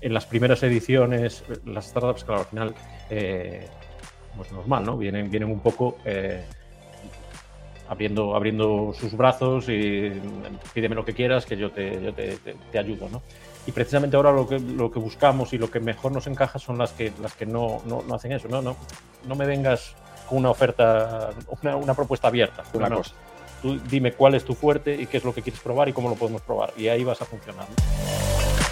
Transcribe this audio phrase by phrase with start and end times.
[0.00, 2.74] en las primeras ediciones, las startups, claro, al final,
[3.10, 3.66] eh,
[4.36, 4.96] pues normal, ¿no?
[4.96, 6.44] Vienen, vienen un poco eh,
[7.88, 10.12] abriendo, abriendo sus brazos y
[10.72, 12.38] pídeme lo que quieras, que yo te, yo te,
[12.70, 13.22] te, ayudo, ¿no?
[13.66, 16.78] Y precisamente ahora lo que, lo que buscamos y lo que mejor nos encaja son
[16.78, 18.62] las que, las que no, no, no hacen eso, ¿no?
[18.62, 18.76] No,
[19.26, 19.94] no me vengas
[20.28, 21.30] con una oferta,
[21.62, 22.62] una, una propuesta abierta.
[22.72, 23.14] Una cosa.
[23.60, 26.08] Tú dime cuál es tu fuerte y qué es lo que quieres probar y cómo
[26.08, 26.72] lo podemos probar.
[26.76, 27.66] Y ahí vas a funcionar.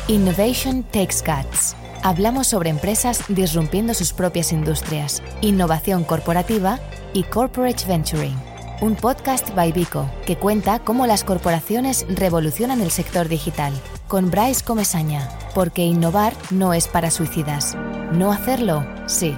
[0.08, 1.76] Innovation Takes Guts.
[2.04, 6.78] Hablamos sobre empresas disrumpiendo sus propias industrias, innovación corporativa
[7.12, 8.36] y corporate venturing.
[8.80, 13.72] Un podcast by Vico que cuenta cómo las corporaciones revolucionan el sector digital.
[14.06, 17.76] Con Bryce Comesaña, porque innovar no es para suicidas.
[18.12, 19.34] No hacerlo, sí.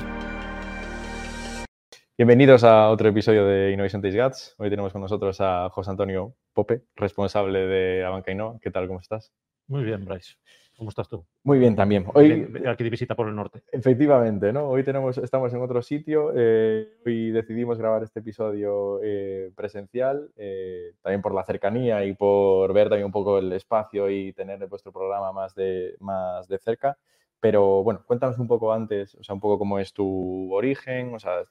[2.18, 4.54] Bienvenidos a otro episodio de Innovation Takes Guts.
[4.58, 8.58] Hoy tenemos con nosotros a José Antonio Pope, responsable de Abanca Innova.
[8.60, 8.86] ¿Qué tal?
[8.86, 9.32] ¿Cómo estás?
[9.68, 10.34] Muy bien, Bryce.
[10.78, 11.26] ¿Cómo estás tú?
[11.42, 12.06] Muy bien también.
[12.14, 13.62] Hoy, aquí de visita por el norte.
[13.72, 14.68] Efectivamente, ¿no?
[14.68, 16.30] Hoy tenemos, estamos en otro sitio.
[16.36, 22.72] Eh, hoy decidimos grabar este episodio eh, presencial, eh, también por la cercanía y por
[22.72, 26.96] ver también un poco el espacio y tener vuestro programa más de, más de cerca.
[27.40, 31.18] Pero bueno, cuéntanos un poco antes, o sea, un poco cómo es tu origen, o
[31.18, 31.42] sea,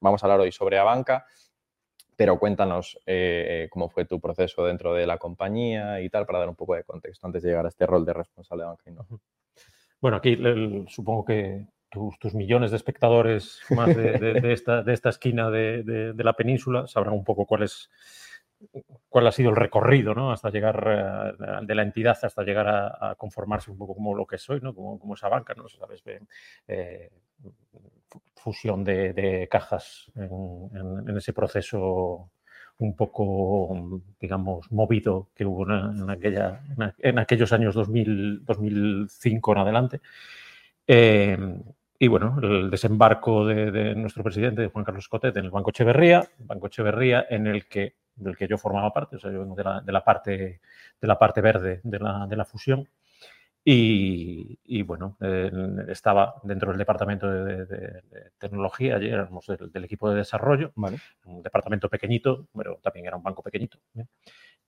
[0.00, 1.26] vamos a hablar hoy sobre Abanca,
[2.16, 6.48] pero cuéntanos eh, cómo fue tu proceso dentro de la compañía y tal, para dar
[6.48, 9.06] un poco de contexto antes de llegar a este rol de responsable de banca.
[10.00, 10.38] Bueno, aquí
[10.88, 16.86] supongo que tus, millones de espectadores más de, esta, de esta, esquina de, la península
[16.86, 17.90] sabrán un poco cuál es
[19.10, 20.32] cuál ha sido el recorrido ¿no?
[20.32, 24.38] hasta llegar eh, de la entidad hasta llegar a, conformarse un poco como lo que
[24.38, 24.74] soy, ¿no?
[24.74, 25.68] como, como esa banca, ¿no?
[25.68, 26.02] ¿Sabes?
[26.66, 27.10] Eh,
[28.34, 32.30] fusión de, cajas en, ese proceso
[32.78, 36.60] un poco, digamos, movido que hubo en, aquella,
[36.98, 40.00] en, aquellos años 2000, 2005 en adelante.
[40.86, 41.38] Eh,
[41.98, 46.66] y bueno, el desembarco de, nuestro presidente, Juan Carlos Cotet, en el Banco Echeverría, Banco
[46.66, 49.92] Echeverría en el que, del que yo formaba parte, o sea, yo de la, de
[49.92, 50.60] la parte,
[51.00, 52.86] de la parte verde de la, de la fusión.
[53.68, 55.16] Y, bueno,
[55.88, 58.00] estaba dentro del departamento de,
[58.38, 60.72] tecnología, ayer éramos del, equipo de desarrollo,
[61.24, 63.78] un departamento pequeñito, pero también era un banco pequeñito.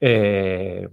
[0.00, 0.88] Eh,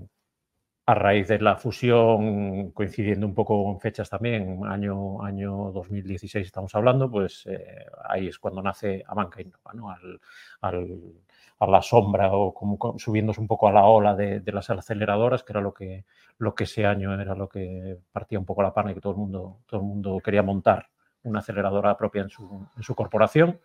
[0.85, 6.75] a raíz de la fusión, coincidiendo un poco en fechas también, año, año 2016 estamos
[6.75, 9.89] hablando, pues eh, ahí es cuando nace Abanca Innova, ¿no?
[10.61, 11.23] al,
[11.59, 15.53] a la sombra o como subiéndose un poco a la ola de, las aceleradoras, que
[15.53, 16.05] era lo que,
[16.37, 19.13] lo que ese año era lo que partía un poco la pana y que todo
[19.13, 20.89] el mundo, todo el mundo quería montar
[21.23, 23.59] una aceleradora propia en su, en su corporación.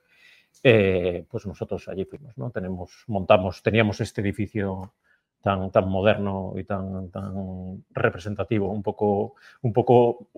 [0.62, 2.50] Eh, pues nosotros allí fuimos, ¿no?
[2.50, 4.94] Tenemos, montamos, teníamos este edificio
[5.40, 10.28] tan, tan moderno y tan, tan representativo, un poco, un poco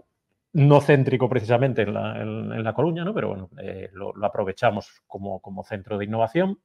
[0.55, 3.15] no céntrico precisamente en la, en, la Coruña, ¿no?
[3.15, 6.59] pero bueno, eh, lo, aprovechamos como, como, centro de innovación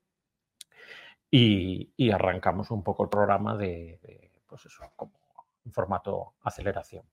[1.29, 5.13] y, y, arrancamos un poco el programa de, pues eso, como
[5.65, 7.03] en formato aceleración.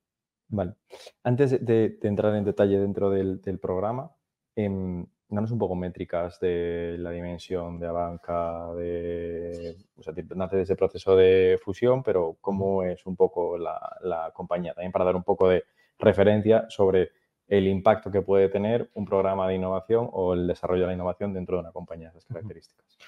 [0.48, 0.74] Vale.
[1.22, 4.10] Antes de, entrar en detalle dentro del, del programa,
[4.54, 10.62] eh, danos un poco métricas de la dimensión de Abanca, de, o sea, nace de
[10.62, 15.24] ese proceso de fusión, pero cómo es un poco la, compañía, también para dar un
[15.24, 15.64] poco de
[15.98, 17.10] referencia sobre
[17.46, 21.34] el impacto que puede tener un programa de innovación o el desarrollo de la innovación
[21.34, 22.98] dentro de una compañía de esas características.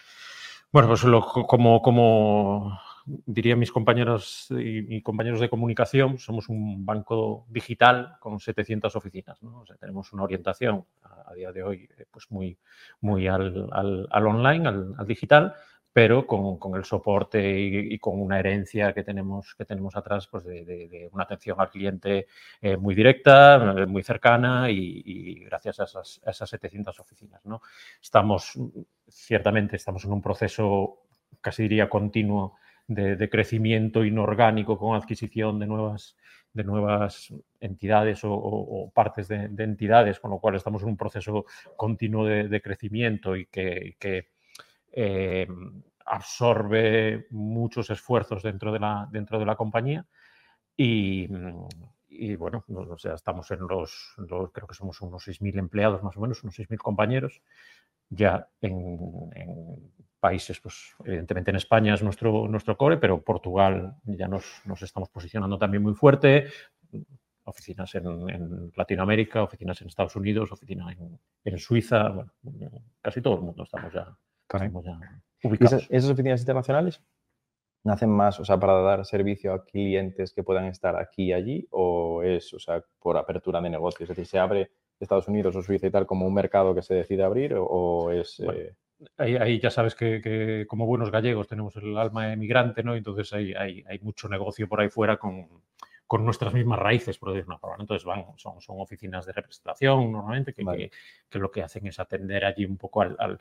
[0.73, 1.03] Bueno, pues
[1.47, 8.95] como, como diría mis compañeros y, compañeros de comunicación, somos un banco digital con 700
[8.97, 9.43] oficinas.
[9.43, 9.61] ¿no?
[9.61, 12.59] O sea, tenemos una orientación a, día de hoy eh, pues muy,
[13.01, 15.55] muy al, al, online, al, digital,
[15.97, 20.45] pero con, con el soporte y, con una herencia que tenemos, que tenemos atrás pues
[20.45, 22.27] de, una atención al cliente
[22.61, 27.47] eh, muy directa, eh, muy cercana y, gracias a esas, a esas 700 oficinas.
[27.47, 27.63] ¿no?
[27.99, 28.59] Estamos,
[29.09, 30.99] ciertamente, estamos en un proceso
[31.41, 32.57] casi diría continuo
[32.87, 36.15] de, crecimiento inorgánico con adquisición de nuevas,
[36.53, 42.27] de nuevas entidades o, partes de, entidades, con lo cual estamos en un proceso continuo
[42.27, 44.29] de, crecimiento y que,
[44.97, 45.47] eh,
[46.07, 50.07] absorbe muchos esfuerzos dentro de la, dentro de la compañía.
[50.75, 51.27] Y,
[52.37, 54.15] bueno, o sea, estamos en los,
[54.53, 57.43] creo que somos unos 6.000 empleados más o menos, unos 6.000 compañeros,
[58.09, 58.99] ya en,
[59.35, 64.81] en países, pues evidentemente en España es nuestro, nuestro core, pero Portugal ya nos, nos
[64.83, 66.47] estamos posicionando también muy fuerte,
[67.45, 70.97] oficinas en, Latinoamérica, oficinas en Estados Unidos, oficinas
[71.45, 72.33] en, Suiza, bueno,
[73.01, 74.17] casi todo el mundo estamos ya,
[75.61, 77.01] ¿Esas, oficinas internacionales?
[77.85, 81.69] nacen más, o sea, para dar servicio a clientes que puedan estar aquí y allí,
[81.71, 84.03] o es, o sea, por apertura de negocio?
[84.03, 86.95] Es decir, ¿se abre Estados Unidos o Suiza y tal como un mercado que se
[86.95, 88.41] decide abrir o, es...
[88.41, 88.75] Eh?
[89.19, 92.97] ahí, ya sabes que, como buenos gallegos tenemos el alma emigrante, ¿no?
[92.97, 95.49] Entonces hay, hay, hay mucho negocio por ahí fuera con,
[96.07, 97.83] con nuestras mismas raíces, por decir una palabra.
[97.83, 100.91] Entonces van, son, son oficinas de representación normalmente que,
[101.29, 103.39] que, lo que hacen es atender allí un poco al, al,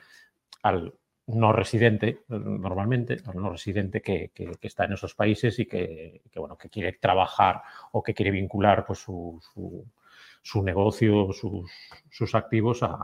[0.64, 0.94] al
[1.28, 6.58] no residente, normalmente, al no residente que, que, está en esos países y que, bueno,
[6.58, 9.42] que quiere trabajar o que quiere vincular pues, su,
[10.44, 11.70] su, negocio, sus,
[12.12, 12.96] sus activos a,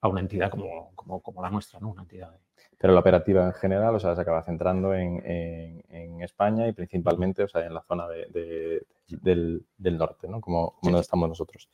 [0.00, 1.88] a, una entidad como, como, como, la nuestra, ¿no?
[1.88, 2.30] Una entidad
[2.76, 7.44] Pero la operativa en general, o sea, se acaba centrando en, en, España y principalmente,
[7.44, 10.40] o sea, en la zona de, del, del, norte, ¿no?
[10.40, 11.68] Como, como donde estamos nosotros.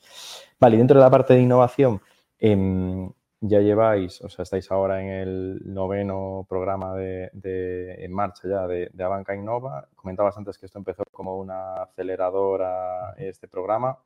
[0.60, 2.00] Vale, y dentro de la parte de innovación,
[2.38, 3.10] eh,
[3.46, 7.30] ya lleváis, o sea, estáis ahora en el noveno programa de,
[7.98, 9.86] en marcha ya de, de, Abanca Innova.
[9.94, 13.98] Comentabas antes que esto empezó como una aceleradora, este programa.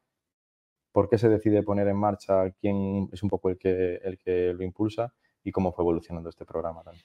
[0.90, 2.50] ¿Por qué se decide poner en marcha?
[2.50, 5.14] ¿Quién es un poco el que, el que lo impulsa?
[5.44, 7.05] ¿Y cómo fue evolucionando este programa también?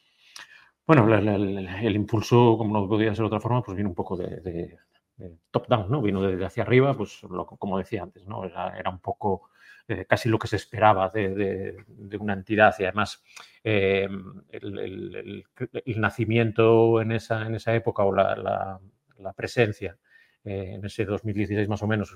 [0.87, 4.75] Bueno, el, impulso, como no podía ser de otra forma, pues vino un poco de,
[5.51, 6.01] top-down, ¿no?
[6.01, 7.21] Vino desde hacia arriba, pues
[7.59, 8.43] como decía antes, ¿no?
[8.43, 9.49] era un poco
[9.85, 11.75] eh, casi lo que se esperaba de,
[12.17, 13.21] una entidad y además
[13.65, 14.07] eh,
[14.49, 15.45] el,
[15.97, 18.79] nacimiento en esa, en esa época o la,
[19.35, 19.97] presencia
[20.45, 22.15] eh, en ese 2016 más o menos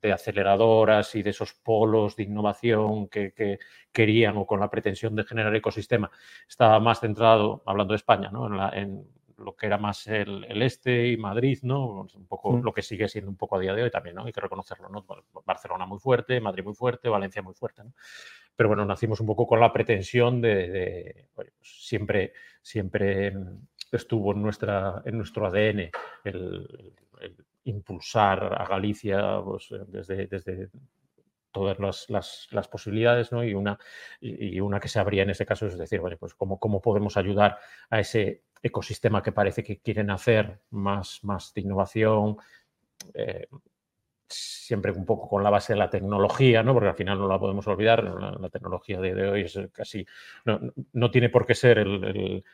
[0.00, 3.58] de aceleradoras y de esos polos de innovación que,
[3.92, 6.10] querían o con la pretensión de generar ecosistema
[6.48, 8.48] estaba más centrado, hablando de España, ¿no?
[8.48, 9.06] la, en
[9.42, 12.06] lo que era más el, este y Madrid, ¿no?
[12.14, 12.62] Un poco mm.
[12.62, 14.24] lo que sigue siendo un poco a día de hoy también, ¿no?
[14.24, 15.04] Hay que reconocerlo, ¿no?
[15.44, 17.92] Barcelona muy fuerte, Madrid muy fuerte, Valencia muy fuerte, ¿no?
[18.54, 23.32] Pero bueno, nacimos un poco con la pretensión de, pues siempre, siempre
[23.90, 25.90] estuvo en, nuestra, en nuestro ADN
[26.24, 26.94] el,
[27.64, 30.68] impulsar a Galicia pues, desde, desde
[31.52, 33.44] todas las, las, posibilidades, ¿no?
[33.44, 33.78] Y una,
[34.20, 37.16] y, una que se abría en ese caso es decir, bueno, pues cómo, cómo podemos
[37.16, 37.58] ayudar
[37.90, 42.36] a ese ecosistema que parece que quieren hacer más, más de innovación,
[43.14, 43.48] eh,
[44.32, 46.72] siempre un poco con la base de la tecnología, ¿no?
[46.72, 50.06] porque al final no la podemos olvidar, la, tecnología de, hoy es casi,
[50.92, 52.44] no, tiene por qué ser el,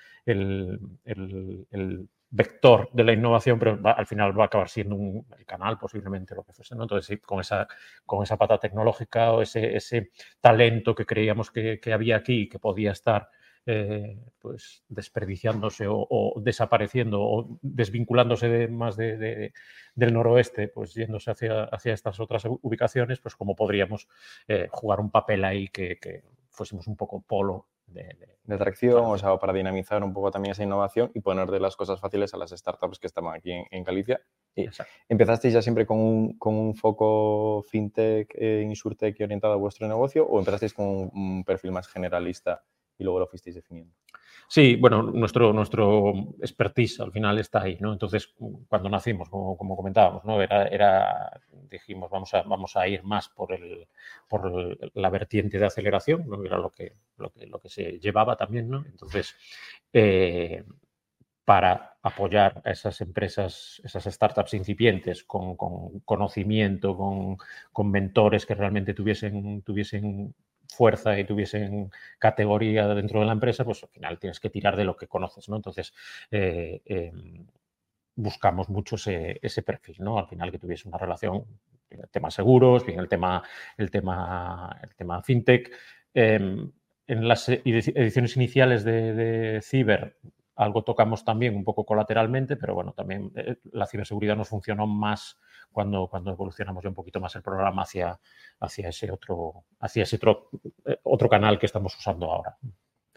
[2.31, 6.34] vector de la innovación, pero al final va a acabar siendo un, el canal posiblemente
[6.34, 6.75] lo que fuese.
[6.75, 6.82] ¿no?
[6.82, 7.66] Entonces, con, esa,
[8.05, 12.49] con esa pata tecnológica o ese, ese talento que creíamos que, que había aquí y
[12.50, 13.31] que podía estar
[13.70, 19.53] eh, pues desperdiciándose o, desapareciendo o desvinculándose más de,
[19.94, 24.09] del noroeste, pues yéndose hacia, hacia estas otras ubicaciones, pues como podríamos
[24.47, 28.17] eh, jugar un papel ahí que, fuésemos un poco polo de,
[28.49, 32.00] atracción, o sea, para dinamizar un poco también esa innovación y poner de las cosas
[32.00, 34.19] fáciles a las startups que estaban aquí en, Galicia.
[35.11, 40.26] ¿Empezasteis ya siempre con un, con un foco fintech, eh, insurtech orientado a vuestro negocio
[40.26, 42.65] o empezasteis con un perfil más generalista
[42.99, 43.95] y luego lo fuisteis definiendo.
[44.50, 47.93] Sí, bueno, nuestro, nuestro expertise al final está ahí, ¿no?
[47.93, 48.35] Entonces,
[48.67, 50.41] cuando nacimos, como, como comentábamos, ¿no?
[50.41, 51.41] Era, era,
[51.71, 53.87] dijimos, vamos a, vamos a ir más por, el,
[54.27, 56.43] por la vertiente de aceleración, ¿no?
[56.45, 58.85] Era lo que, lo que, lo que se llevaba también, ¿no?
[58.87, 59.37] Entonces,
[59.93, 60.65] eh,
[61.44, 67.37] para apoyar a esas empresas, esas startups incipientes con, con conocimiento, con,
[67.73, 70.34] con, mentores que realmente tuviesen, tuviesen
[70.69, 74.84] fuerza y tuviesen categoría dentro de la empresa, pues al final tienes que tirar de
[74.84, 75.56] lo que conoces, ¿no?
[75.56, 75.93] Entonces,
[76.31, 77.46] eh, em,
[78.15, 80.19] buscamos mucho ese, perfil, ¿no?
[80.19, 81.44] Al final que tuviese una relación,
[81.91, 83.43] el tema seguros, bien el tema,
[83.77, 85.72] el tema, el tema fintech.
[86.15, 86.70] Em,
[87.06, 90.17] en las ediciones iniciales de, de Ciber
[90.58, 95.39] algo tocamos también un poco colateralmente, pero bueno, también eh, la ciberseguridad nos funcionó más
[95.72, 98.19] cuando, cuando evolucionamos ya un poquito más el programa hacia,
[98.60, 100.51] hacia ese otro, hacia ese otro,
[100.84, 102.56] eh, otro canal que estamos usando ahora.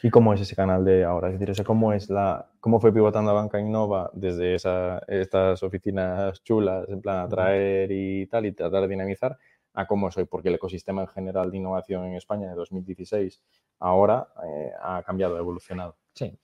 [0.04, 1.30] ¿Y cómo es ese canal de ahora?
[1.30, 6.90] Es decir, ¿cómo, es la, cómo fue pivotando Banca Innova desde esa, estas oficinas chulas,
[6.90, 9.38] en plan atraer y tal, y tratar de dinamizar,
[9.74, 10.26] a cómo soy?
[10.26, 13.44] Porque el ecosistema en general de innovación en España de 2016
[13.80, 15.96] ahora eh, ha cambiado, ha evolucionado.
[16.16, 16.36] Sí.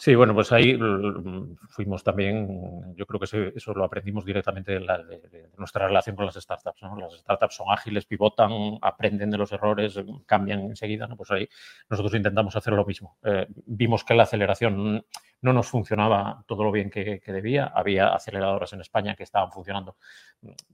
[0.00, 5.50] Sí, bueno, pues ahí mm, fuimos también, yo creo que eso lo aprendimos directamente de,
[5.58, 6.80] nuestra relación con las startups.
[6.98, 11.06] Las startups son ágiles, pivotan, aprenden de los errores, cambian enseguida.
[11.06, 11.18] ¿no?
[11.18, 11.46] Pues ahí
[11.90, 13.18] nosotros intentamos hacer lo mismo.
[13.22, 15.04] Eh, vimos que la aceleración
[15.42, 17.66] no nos funcionaba todo lo bien que, debía.
[17.66, 19.96] Había aceleradoras en España que estaban funcionando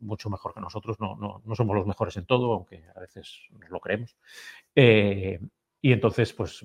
[0.03, 1.01] mucho mejor que nosotros.
[1.01, 4.17] No, no, no somos los mejores en todo, aunque a veces nos lo creemos.
[4.77, 5.41] Eh,
[5.87, 6.65] y entonces, pues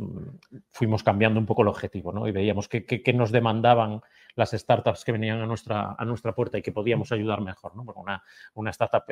[0.71, 2.27] fuimos cambiando un poco el objetivo, ¿no?
[2.27, 4.01] Y veíamos qué, nos demandaban
[4.33, 7.85] las startups que venían a nuestra, a nuestra puerta y que podíamos ayudar mejor, ¿no?
[7.85, 8.23] Porque una,
[8.55, 9.03] una startup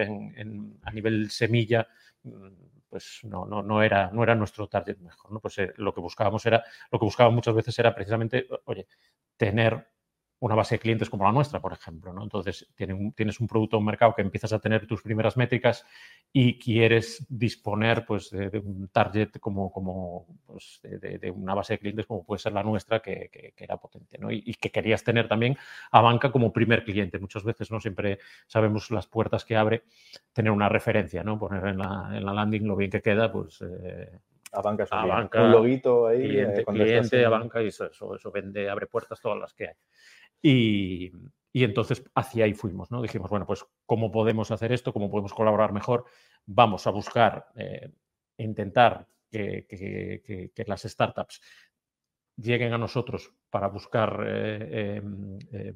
[0.82, 1.88] a nivel semilla,
[2.90, 5.40] pues no, no, no, era, no era nuestro target mejor, ¿no?
[5.42, 8.88] Pues eh, lo que buscábamos era, lo que buscábamos muchas veces era precisamente, oye,
[9.38, 9.90] tener
[10.40, 12.14] una base de clientes como la nuestra, por ejemplo.
[12.14, 12.24] ¿no?
[12.24, 15.86] Entonces, tienes un producto o un mercado que empiezas a tener tus primeras métricas
[16.32, 22.06] y quieres disponer pues, de, un target como, como pues, de, una base de clientes
[22.06, 24.18] como puede ser la nuestra, que, era potente.
[24.18, 24.32] ¿no?
[24.32, 25.58] Y, que querías tener también
[25.92, 27.20] a banca como primer cliente.
[27.20, 29.84] Muchas veces no siempre sabemos las puertas que abre
[30.32, 31.38] tener una referencia, ¿no?
[31.38, 33.62] poner en la, en la landing lo bien que queda, pues...
[33.62, 34.10] Eh,
[34.52, 36.28] a banca, a banca, un loguito ahí.
[36.28, 39.68] Cliente, eh, cliente a banca y eso, eso, eso, vende, abre puertas todas las que
[39.68, 39.76] hay.
[40.42, 41.12] Y,
[41.54, 43.02] entonces hacia ahí fuimos, ¿no?
[43.02, 44.94] Dijimos, bueno, pues ¿cómo podemos hacer esto?
[44.94, 46.06] ¿Cómo podemos colaborar mejor?
[46.46, 47.92] Vamos a buscar, eh,
[48.38, 51.42] intentar que, las startups
[52.38, 55.76] lleguen a nosotros para buscar, eh, em, em,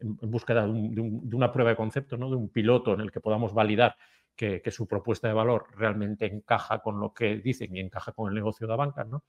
[0.00, 2.30] en búsqueda de, una prueba de concepto, ¿no?
[2.30, 3.96] de un piloto en el que podamos validar
[4.36, 8.34] que, su propuesta de valor realmente encaja con lo que dicen y encaja con el
[8.34, 9.04] negocio de la banca.
[9.04, 9.24] ¿no?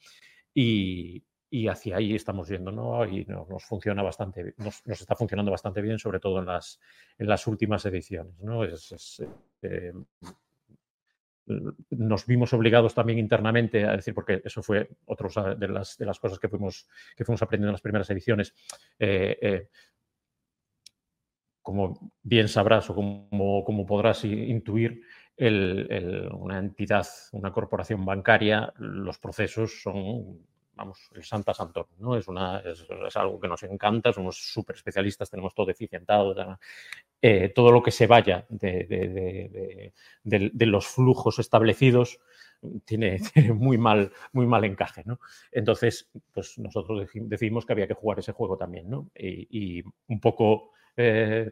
[0.53, 3.05] Y, y hacia ahí estamos yendo, ¿no?
[3.05, 6.79] Y nos, funciona bastante, nos, nos, está funcionando bastante bien, sobre todo en las,
[7.17, 8.63] en las últimas ediciones, ¿no?
[8.63, 9.23] Es,
[9.61, 9.93] eh,
[11.91, 16.19] nos vimos obligados también internamente a decir, porque eso fue otra de las, de las
[16.19, 18.53] cosas que fuimos, que fuimos aprendiendo en las primeras ediciones.
[18.97, 19.69] Eh, eh,
[21.61, 25.01] como bien sabrás o como, como podrás intuir,
[25.37, 32.15] una entidad, una corporación bancaria, los procesos son vamos, el Santa Santón, ¿no?
[32.15, 36.35] Es, una, es, algo que nos encanta, somos súper especialistas, tenemos todo eficientado,
[37.21, 42.19] eh, todo lo que se vaya de, los flujos establecidos
[42.85, 43.19] tiene,
[43.53, 45.19] muy, mal, muy mal encaje, ¿no?
[45.51, 49.09] Entonces, pues nosotros decidimos que había que jugar ese juego también, ¿no?
[49.15, 51.51] y un poco eh,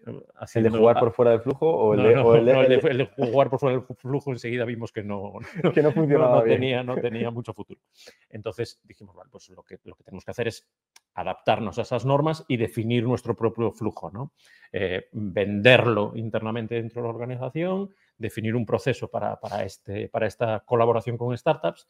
[0.56, 4.32] ¿El de jugar por fuera del flujo o el, de, jugar por fuera del flujo
[4.32, 5.34] enseguida vimos que no,
[5.74, 7.82] que no funcionaba Tenía, no tenía mucho futuro.
[8.30, 10.68] Entonces dijimos, vale, pues lo que, lo que tenemos que hacer es
[11.16, 14.34] adaptarnos a esas normas y definir nuestro propio flujo, ¿no?
[14.72, 20.62] Eh, venderlo internamente dentro de la organización, definir un proceso para, para, este, para esta
[20.62, 21.88] colaboración con startups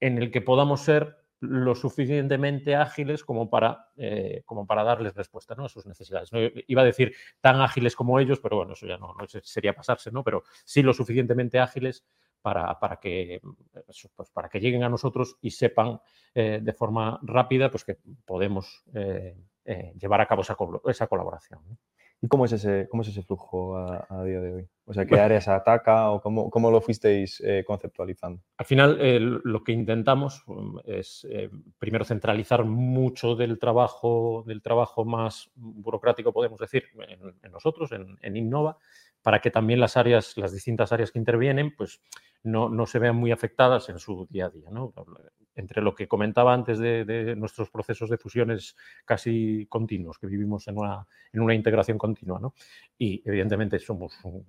[0.00, 5.54] en el que podamos ser lo suficientemente ágiles como para, eh, como para darles respuesta
[5.54, 5.66] ¿no?
[5.66, 6.32] a sus necesidades.
[6.32, 6.38] ¿no?
[6.66, 10.24] Iba a decir tan ágiles como ellos, pero bueno, eso ya no, sería pasarse, ¿no?
[10.24, 12.06] pero sí lo suficientemente ágiles
[12.40, 13.40] para, para que,
[14.14, 16.00] pues para que lleguen a nosotros y sepan
[16.34, 19.36] eh, de forma rápida pues, que podemos eh,
[19.98, 21.60] llevar a cabo esa, esa colaboración.
[22.22, 24.68] ¿Y cómo es ese, cómo es ese flujo a, día de hoy?
[24.86, 28.40] O sea, ¿qué áreas ataca o cómo, cómo lo fuisteis eh, conceptualizando?
[28.56, 35.04] Al final, lo que intentamos um, es eh, primero centralizar mucho del trabajo, del trabajo
[35.04, 38.78] más burocrático, podemos decir, en, nosotros, en, en, Innova,
[39.26, 42.00] para que también las áreas, las distintas áreas que intervienen, pues
[42.44, 44.70] no, no se vean muy afectadas en su día a día.
[44.70, 44.94] ¿no?
[45.56, 50.78] entre lo que comentaba antes de, nuestros procesos de fusiones casi continuos, que vivimos en
[50.78, 52.54] una, en una integración continua, ¿no?
[52.96, 54.44] Y evidentemente somos un,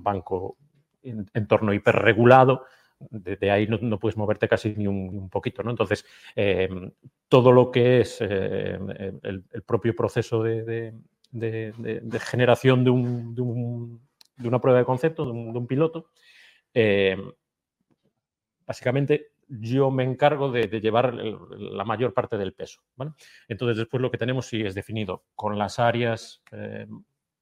[0.00, 0.56] banco
[1.02, 2.66] en entorno hiperregulado,
[3.00, 5.70] de, ahí no, puedes moverte casi ni un, poquito, ¿no?
[5.70, 6.06] Entonces,
[6.36, 6.92] em,
[7.28, 8.90] todo lo que es em,
[9.22, 10.94] el, propio proceso de,
[12.20, 12.90] generación de,
[14.48, 16.10] una prueba de concepto, de un, piloto,
[16.72, 17.32] em,
[18.66, 22.82] básicamente yo me encargo de, llevar la mayor parte del peso.
[23.48, 26.86] Entonces, después lo que tenemos sí es definido con las áreas eh,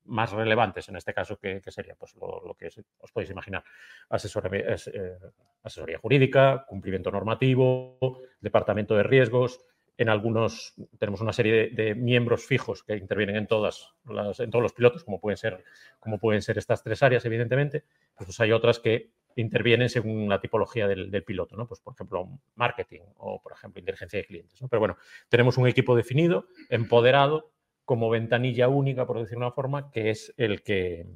[0.05, 3.63] más relevantes, en este caso, que, sería pues, lo, que os podéis imaginar.
[4.11, 5.19] Eh,
[5.63, 7.99] asesoría jurídica, cumplimiento normativo,
[8.41, 9.61] departamento de riesgos,
[9.99, 14.73] en algunos tenemos una serie de, miembros fijos que intervienen en, todas en todos los
[14.73, 15.65] pilotos, como pueden, ser,
[15.99, 17.83] como pueden ser estas tres áreas, evidentemente.
[18.17, 21.67] Pues hay otras que intervienen según la tipología del, piloto, ¿no?
[21.67, 24.61] Pues, por ejemplo, marketing o, por ejemplo, inteligencia de clientes.
[24.71, 24.97] Pero bueno,
[25.29, 27.51] tenemos un equipo definido, empoderado,
[27.85, 31.07] como ventanilla única, por decir una forma, que es el que,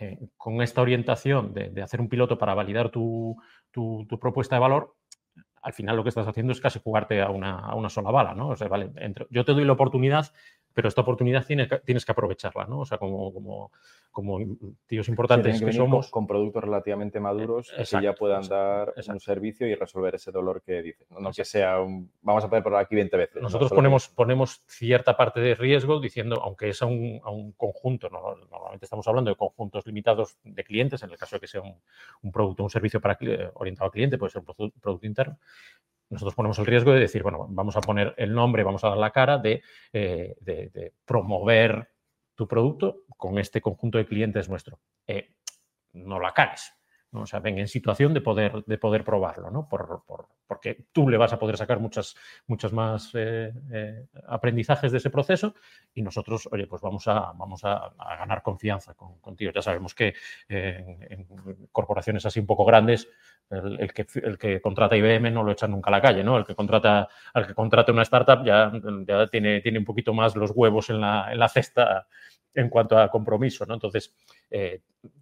[0.00, 3.36] eh, con esta orientación de, hacer un piloto para validar tu,
[3.70, 4.94] tu, propuesta de valor,
[5.62, 8.34] al final lo que estás haciendo es casi jugarte a una, a una sola bala,
[8.34, 8.54] ¿no?
[8.68, 10.32] Vale, entre, yo te doy la oportunidad
[10.76, 12.80] pero esta oportunidad tiene, tienes que aprovecharla, ¿no?
[12.80, 13.72] O sea, como, como,
[14.10, 14.38] como
[14.86, 16.10] tíos importantes sí, que, que somos.
[16.10, 19.12] Con, con, productos relativamente maduros exacto, que ya puedan dar exacto.
[19.14, 21.10] un servicio y resolver ese dolor que dices.
[21.10, 22.12] No, no que sea un.
[22.20, 23.42] Vamos a poder por aquí 20 veces.
[23.42, 23.74] Nosotros ¿no?
[23.76, 28.36] ponemos, ponemos cierta parte de riesgo diciendo, aunque es a un, a un conjunto, ¿no?
[28.50, 31.80] normalmente estamos hablando de conjuntos limitados de clientes, en el caso de que sea un,
[32.20, 33.18] un producto, un servicio para,
[33.54, 35.38] orientado al cliente, puede ser un producto interno,
[36.08, 38.98] nosotros ponemos el riesgo de decir, bueno, vamos a poner el nombre, vamos a dar
[38.98, 41.90] la cara de, eh, de, de promover
[42.34, 44.80] tu producto con este conjunto de clientes nuestro.
[45.06, 45.34] Eh,
[45.94, 46.72] no la caes.
[47.12, 47.22] ¿No?
[47.22, 49.68] O sea, ven en situación de poder, de poder probarlo, ¿no?
[49.68, 54.92] Por, por, porque tú le vas a poder sacar muchas, muchas más eh, eh, aprendizajes
[54.92, 55.54] de ese proceso
[55.94, 59.52] y nosotros, oye, pues vamos a, vamos a, ganar confianza con, contigo.
[59.54, 60.14] Ya sabemos que
[60.48, 61.26] eh, en,
[61.72, 63.08] corporaciones así un poco grandes,
[63.50, 66.38] el, el, que, contrata IBM no lo echan nunca a la calle, ¿no?
[66.38, 68.72] El que contrata, al que contrata una startup ya,
[69.06, 72.06] ya tiene, tiene un poquito más los huevos en la, en la cesta
[72.54, 73.74] en cuanto a compromiso, ¿no?
[73.74, 74.14] Entonces,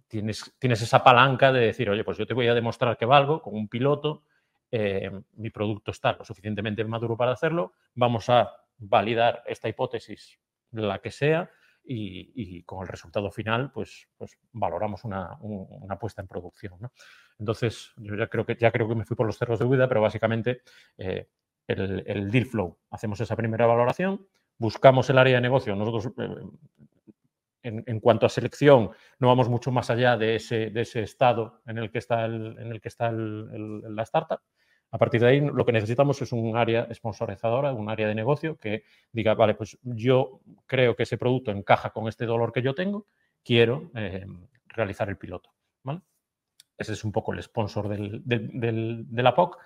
[0.07, 3.41] tienes, tienes esa palanca de decir, oye, pues yo te voy a demostrar que valgo
[3.41, 4.23] con un piloto,
[4.71, 10.39] eh, mi producto está lo suficientemente maduro para hacerlo, vamos a validar esta hipótesis,
[10.71, 11.49] la que sea,
[11.87, 16.91] y, con el resultado final, pues, pues valoramos una, un, una, puesta en producción, ¿no?
[17.37, 19.87] Entonces, yo ya creo que, ya creo que me fui por los cerros de huida,
[19.87, 20.61] pero básicamente
[20.97, 21.29] eh,
[21.67, 24.25] el, el deal flow, hacemos esa primera valoración,
[24.57, 26.35] buscamos el área de negocio, nosotros eh,
[27.65, 31.77] en, cuanto a selección, no vamos mucho más allá de ese, de ese estado en
[31.77, 34.39] el que está, en el que está la startup.
[34.91, 38.57] A partir de ahí, lo que necesitamos es un área sponsorizadora, un área de negocio
[38.57, 42.73] que diga, vale, pues yo creo que ese producto encaja con este dolor que yo
[42.73, 43.07] tengo,
[43.43, 44.25] quiero eh,
[44.67, 45.51] realizar el piloto.
[46.77, 49.57] Ese es un poco el sponsor de la POC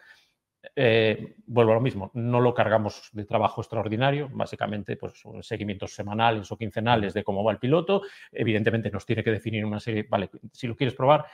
[0.76, 6.52] eh, vuelvo a lo mismo, no lo cargamos de trabajo extraordinario, básicamente pues seguimientos semanales
[6.52, 10.30] o quincenales de cómo va el piloto, evidentemente nos tiene que definir una serie, vale,
[10.52, 11.26] si lo quieres probar,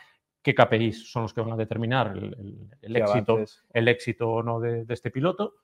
[0.41, 4.43] qué KPIs son los que van a determinar el, el, el éxito, el éxito o
[4.43, 5.55] no de, de, este piloto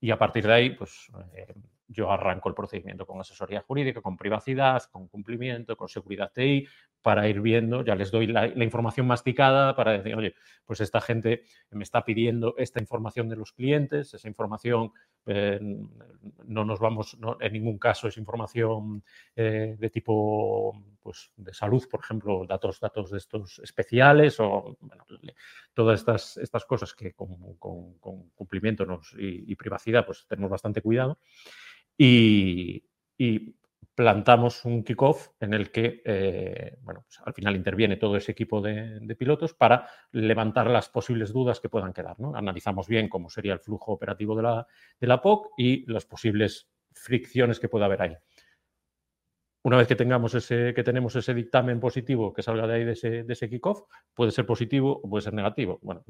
[0.00, 1.52] y a partir de ahí pues eh,
[1.88, 6.66] yo arranco el procedimiento con asesoría jurídica, con privacidad, con cumplimiento, con seguridad TI,
[7.02, 10.34] para ir viendo, ya les doy la, información masticada para decir, oye,
[10.64, 14.92] pues esta gente me está pidiendo esta información de los clientes, esa información
[15.26, 15.58] eh,
[16.44, 19.02] no nos vamos, en ningún caso es información
[19.34, 24.76] eh, de tipo pues, de salud, por ejemplo, datos, datos de estos especiales o
[25.72, 27.56] todas estas, estas cosas que con,
[28.34, 28.86] cumplimiento
[29.18, 31.18] y, privacidad pues tenemos bastante cuidado.
[31.96, 32.82] Y
[34.00, 38.62] plantamos un kickoff en el que, eh, bueno, pues al final interviene todo ese equipo
[38.62, 42.18] de, de, pilotos para levantar las posibles dudas que puedan quedar.
[42.18, 42.34] ¿no?
[42.34, 44.66] Analizamos bien cómo sería el flujo operativo de la,
[44.98, 48.16] de la POC y las posibles fricciones que pueda haber ahí
[49.62, 52.92] una vez que tengamos ese, que tenemos ese dictamen positivo que salga de ahí de
[52.92, 53.82] ese, de ese kickoff,
[54.14, 55.78] puede ser positivo o puede ser negativo.
[55.82, 56.02] Bueno,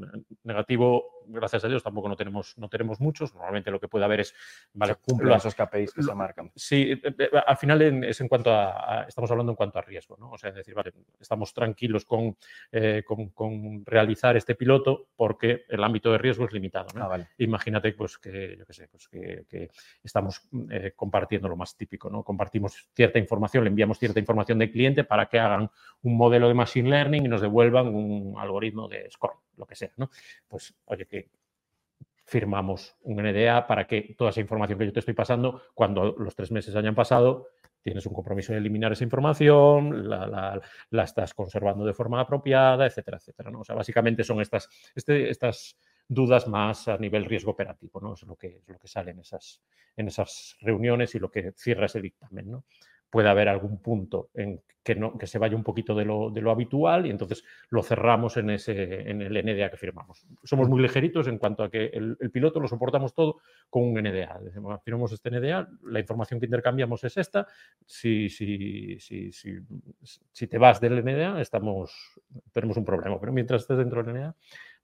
[0.45, 3.35] negativo, gracias a Dios, tampoco no tenemos, no tenemos muchos.
[3.35, 4.35] Normalmente lo que puede haber es,
[4.73, 6.53] vale, cumplo esos KPIs que lo, se marcan.
[6.55, 9.83] Sí, eh, eh, al final es en cuanto a, a, estamos hablando en cuanto a
[9.83, 10.31] riesgo, ¿no?
[10.31, 12.37] O sea, es decir, vale, estamos tranquilos con,
[12.71, 17.05] eh, con, con, realizar este piloto porque el ámbito de riesgo es limitado, ¿no?
[17.05, 17.29] Ah, vale.
[17.39, 19.71] Imagínate, pues que, yo qué sé, pues que, que
[20.05, 22.23] estamos eh, compartiendo lo más típico, ¿no?
[22.23, 25.71] Compartimos cierta información le enviamos cierta información del cliente para que hagan
[26.03, 29.91] un modelo de Machine Learning y nos devuelvan un algoritmo de score, lo que sea,
[29.97, 30.11] ¿no?
[30.49, 31.29] Pues, oye, que
[32.25, 36.35] firmamos un NDA para que toda esa información que yo te estoy pasando, cuando los
[36.37, 37.49] tres meses hayan pasado,
[37.83, 43.51] tienes un compromiso de eliminar esa información, la estás conservando de forma apropiada, etcétera, etcétera.
[43.51, 43.61] ¿no?
[43.61, 45.77] O sea, básicamente son estas, este, estas
[46.07, 48.15] dudas más a nivel riesgo operativo, ¿no?
[48.15, 49.63] Es lo que, es lo que sale en esas,
[49.97, 52.65] en esas reuniones y lo que cierra ese dictamen, ¿no?
[53.11, 56.41] Puede haber algún punto en que, no, que se vaya un poquito de lo, de
[56.41, 60.27] lo, habitual y entonces lo cerramos en, ese, en el NDA que firmamos.
[60.43, 64.41] Somos muy ligeritos en cuanto a que el, piloto lo soportamos todo con un NDA.
[64.83, 67.47] Firmamos este NDA, la información que intercambiamos es esta.
[67.85, 72.19] Si, si, si, si, te vas del NDA, estamos,
[72.53, 74.37] tenemos un problema, pero mientras estés dentro del NDA,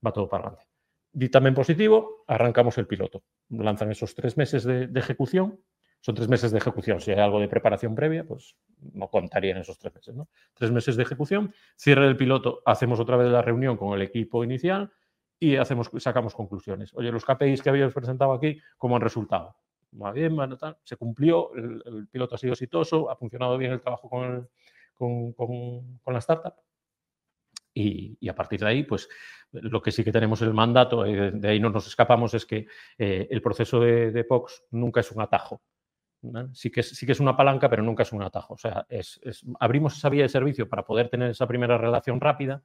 [0.04, 0.66] va todo para adelante.
[1.12, 3.22] Dictamen positivo, arrancamos el piloto.
[3.48, 5.58] Lanzan esos tres meses de ejecución
[6.00, 7.00] Son tres meses de ejecución.
[7.00, 8.56] Si hay algo de preparación previa, pues
[8.92, 10.14] no contaría en esos tres meses.
[10.14, 10.28] ¿no?
[10.54, 14.44] Tres meses de ejecución, cierre el piloto, hacemos otra vez la reunión con el equipo
[14.44, 14.92] inicial
[15.38, 16.92] y hacemos, sacamos conclusiones.
[16.94, 19.56] Oye, los KPIs que habíamos presentado aquí, ¿cómo han resultado?
[20.00, 20.78] Va bien, va, tal.
[20.82, 24.48] se cumplió, el, piloto ha sido exitoso, ha funcionado bien el trabajo con,
[24.94, 26.54] con, con, la startup.
[27.72, 29.08] Y, y, a partir de ahí, pues
[29.52, 32.66] lo que sí que tenemos el mandato, eh, de ahí no nos escapamos, es que
[32.98, 35.62] eh, el proceso de, de, POX nunca es un atajo.
[36.52, 38.54] Sí, que es, sí que es una palanca, pero nunca es un atajo.
[38.54, 42.20] O sea, es, es, abrimos esa vía de servicio para poder tener esa primera relación
[42.20, 42.62] rápida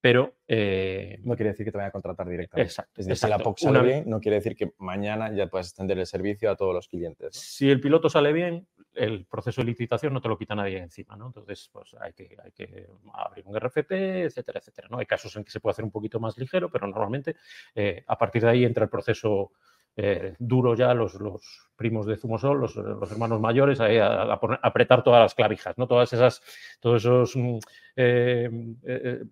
[0.00, 0.36] pero...
[0.48, 2.68] Eh, no quiere decir que te vayan a contratar directamente.
[2.68, 3.00] Exacto.
[3.00, 5.98] Es decir, si la POC sale bien, no quiere decir que mañana ya puedas extender
[5.98, 7.36] el servicio a todos los clientes.
[7.36, 11.16] Si el piloto sale bien, el proceso de licitación no te lo quita nadie encima,
[11.16, 11.26] ¿no?
[11.26, 13.92] Entonces, pues hay que, hay que abrir un RFP,
[14.24, 14.98] etcétera, etcétera, ¿no?
[14.98, 17.36] Hay casos en que se puede hacer un poquito más ligero, pero normalmente
[17.74, 19.52] eh, a partir de ahí entra el proceso
[19.96, 21.18] eh, duro ya, los,
[21.76, 25.86] primos de Zumosol, los, los hermanos mayores, a, apretar todas las clavijas, ¿no?
[25.86, 26.42] Todas esas,
[26.78, 27.58] todos esos mm,
[27.96, 28.50] eh,
[28.84, 29.22] eh,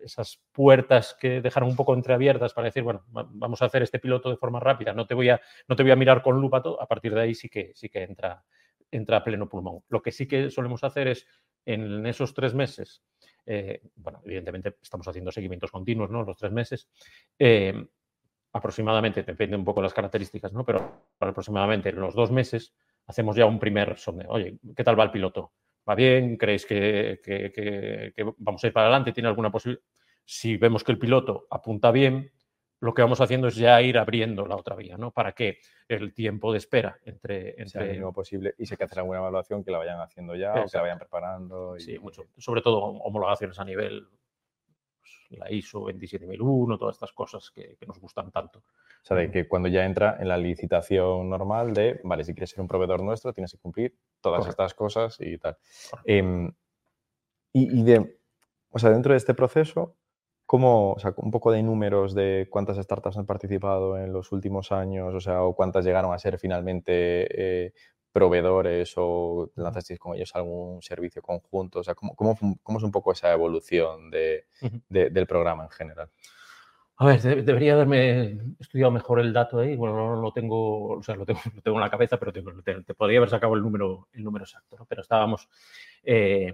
[0.00, 4.30] esas puertas que dejaron un poco entreabiertas para decir, bueno, vamos a hacer este piloto
[4.30, 6.80] de forma rápida, no te voy a, no te voy a mirar con lupa todo,
[6.82, 8.42] a partir de ahí sí que, sí que entra,
[8.90, 9.82] entra a pleno pulmón.
[9.88, 11.26] Lo que sí que solemos hacer es,
[11.64, 13.02] en esos tres meses,
[13.44, 16.22] eh, bueno, evidentemente estamos haciendo seguimientos continuos, ¿no?
[16.22, 16.88] Los tres meses,
[18.52, 20.64] aproximadamente, depende un poco de las características, ¿no?
[20.64, 22.74] Pero aproximadamente en los dos meses
[23.06, 24.30] hacemos ya un primer sondeo.
[24.30, 25.52] Oye, ¿qué tal va el piloto?
[25.88, 26.36] ¿Va bien?
[26.36, 29.12] ¿Creéis que, que, que, que, vamos a ir para adelante?
[29.12, 29.84] ¿Tiene alguna posibilidad?
[30.24, 32.30] Si vemos que el piloto apunta bien,
[32.80, 35.10] lo que vamos haciendo es ya ir abriendo la otra vía, ¿no?
[35.10, 35.58] Para que
[35.88, 37.50] el tiempo de espera entre...
[37.50, 37.68] entre...
[37.68, 40.36] Sea el mínimo posible y si hay que hacer alguna evaluación que la vayan haciendo
[40.36, 40.66] ya Exacto.
[40.66, 41.76] o que la vayan preparando.
[41.76, 41.80] Y...
[41.80, 42.26] Sí, mucho.
[42.36, 44.06] Sobre todo homologaciones a nivel
[45.30, 48.60] la ISO 27001, todas estas cosas que, que, nos gustan tanto.
[48.60, 52.50] O sea, de que cuando ya entra en la licitación normal de, vale, si quieres
[52.50, 54.62] ser un proveedor nuestro, tienes que cumplir todas Correcto.
[54.62, 55.56] estas cosas y tal.
[56.04, 56.50] Eh,
[57.52, 58.18] y, y, de,
[58.70, 59.96] o sea, dentro de este proceso,
[60.46, 64.72] ¿cómo, o sea, un poco de números de cuántas startups han participado en los últimos
[64.72, 67.72] años, o sea, o cuántas llegaron a ser finalmente eh,
[68.12, 71.80] proveedores o lanzasteis con ellos algún servicio conjunto?
[71.80, 74.46] O sea, ¿cómo, cómo, cómo es un poco esa evolución de,
[74.88, 76.10] de, del programa en general?
[77.00, 79.76] A ver, de, debería haberme estudiado mejor el dato ahí.
[79.76, 82.42] Bueno, no lo tengo, o sea, lo tengo, lo tengo en la cabeza, pero te,
[82.64, 84.84] te, te, podría haber sacado el número, el número exacto, ¿no?
[84.86, 85.48] Pero estábamos,
[86.02, 86.52] eh,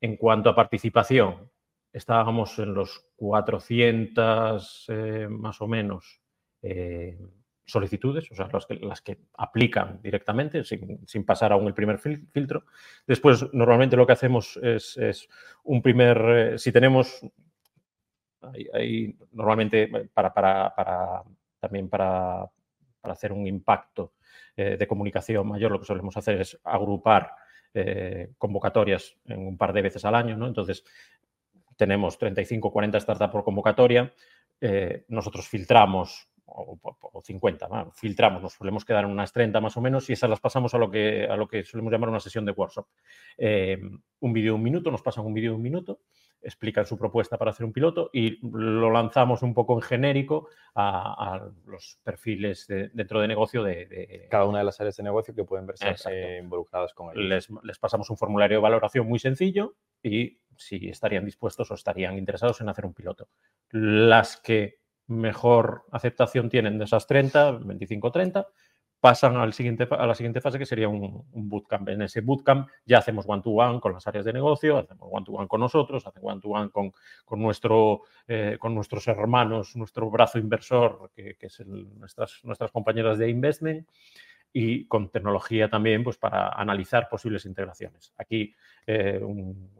[0.00, 1.50] en cuanto a participación,
[1.92, 6.20] estábamos en los 400 eh, más o menos
[6.62, 7.18] eh,
[7.70, 11.98] solicitudes, o sea, las que, las que aplican directamente sin, sin, pasar aún el primer
[11.98, 12.64] fil filtro.
[13.06, 15.28] Después, normalmente lo que hacemos es, es
[15.64, 17.20] un primer, eh, si tenemos,
[19.32, 21.22] normalmente para, para, para,
[21.58, 22.50] también para,
[23.00, 24.14] para hacer un impacto
[24.56, 27.32] eh, de comunicación mayor, lo que solemos hacer es agrupar
[27.72, 30.46] eh, convocatorias en un par de veces al año, ¿no?
[30.46, 30.84] Entonces,
[31.76, 34.12] tenemos 35, 40 startups por convocatoria,
[34.60, 37.90] eh, nosotros filtramos, o, o 50, ¿no?
[37.92, 40.78] filtramos, nos solemos quedar en unas 30 más o menos y esas las pasamos a
[40.78, 42.86] lo que, a lo que solemos llamar una sesión de workshop.
[43.38, 43.80] Eh,
[44.20, 46.00] un vídeo de un minuto, nos pasan un vídeo de un minuto,
[46.42, 51.34] explican su propuesta para hacer un piloto y lo lanzamos un poco en genérico a,
[51.34, 55.02] a los perfiles de, dentro de negocio de, de, Cada una de las áreas de
[55.02, 57.28] negocio que pueden verse eh, involucradas con ellos.
[57.28, 62.18] Les, les pasamos un formulario de valoración muy sencillo y si estarían dispuestos o estarían
[62.18, 63.28] interesados en hacer un piloto.
[63.70, 64.79] Las que
[65.10, 68.46] mejor aceptación tienen de esas 30, 25-30,
[69.00, 71.88] pasan al siguiente, a la siguiente fase que sería un, bootcamp.
[71.88, 75.48] En ese bootcamp ya hacemos one-to-one -one con las áreas de negocio, hacemos one-to-one -one
[75.48, 76.92] con nosotros, hacemos one-to-one -one con,
[77.24, 83.30] con, nuestro, eh, con nuestros hermanos, nuestro brazo inversor, que, es nuestras, nuestras compañeras de
[83.30, 83.88] investment
[84.52, 88.12] y con tecnología también pues, para analizar posibles integraciones.
[88.18, 88.54] Aquí
[88.86, 89.70] eh, un,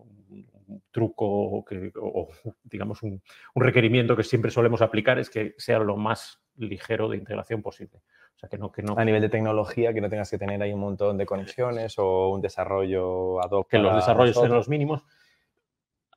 [0.71, 2.29] un, truco que, o,
[2.65, 3.23] digamos, un,
[3.55, 8.01] un, requerimiento que siempre solemos aplicar es que sea lo más ligero de integración posible.
[8.35, 8.97] O sea, que no, que no...
[8.97, 12.31] A nivel de tecnología, que no tengas que tener ahí un montón de conexiones o
[12.31, 13.69] un desarrollo ad hoc.
[13.69, 15.05] Que los desarrollos sean los mínimos.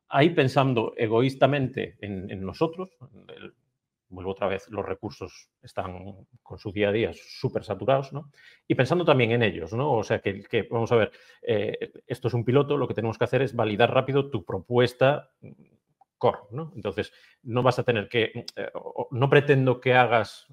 [0.08, 2.96] Ahí pensando egoístamente en, en nosotros,
[3.36, 3.54] el,
[4.14, 8.32] vuelvo otra vez, los recursos están con su día a día súper saturados, ¿no?
[8.68, 9.94] Y pensando también en ellos, ¿no?
[9.94, 13.18] O sea, que, que vamos a ver, eh, esto es un piloto, lo que tenemos
[13.18, 15.32] que hacer es validar rápido tu propuesta
[16.18, 16.72] core, ¿no?
[16.76, 17.12] Entonces,
[17.44, 18.72] no vas a tener que, eh,
[19.12, 20.48] no pretendo que hagas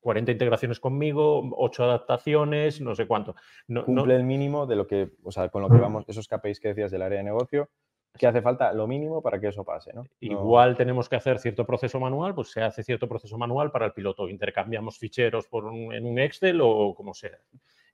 [0.00, 3.34] 40 integraciones conmigo, 8 adaptaciones, no sé cuánto.
[3.66, 4.20] No, Cumple no...
[4.20, 6.90] el mínimo de lo que, o sea, con lo que vamos, esos KPIs que decías
[6.90, 7.70] del área de negocio,
[8.16, 10.04] que hace falta lo mínimo para que eso pase, ¿no?
[10.20, 10.76] Igual no...
[10.76, 14.28] tenemos que hacer cierto proceso manual, pues se hace cierto proceso manual para el piloto.
[14.28, 17.38] Intercambiamos ficheros por un, en un Excel o como sea.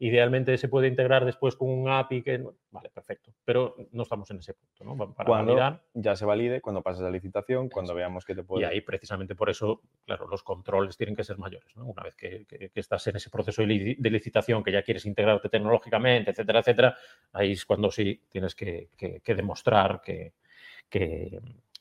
[0.00, 4.38] Idealmente se puede integrar después con un API que, vale, perfecto, pero no estamos en
[4.38, 5.14] ese punto, ¿no?
[5.14, 5.56] Para cuando
[5.92, 8.62] ya se valide, cuando pases la licitación, cuando veamos que te puede...
[8.62, 11.84] Y ahí precisamente por eso, claro, los controles tienen que ser mayores, ¿no?
[11.84, 13.66] Una vez que, estás en ese proceso de
[14.10, 16.96] licitación, que ya quieres integrarte tecnológicamente, etcétera, etcétera,
[17.34, 18.88] ahí es cuando sí tienes que,
[19.26, 20.32] demostrar que,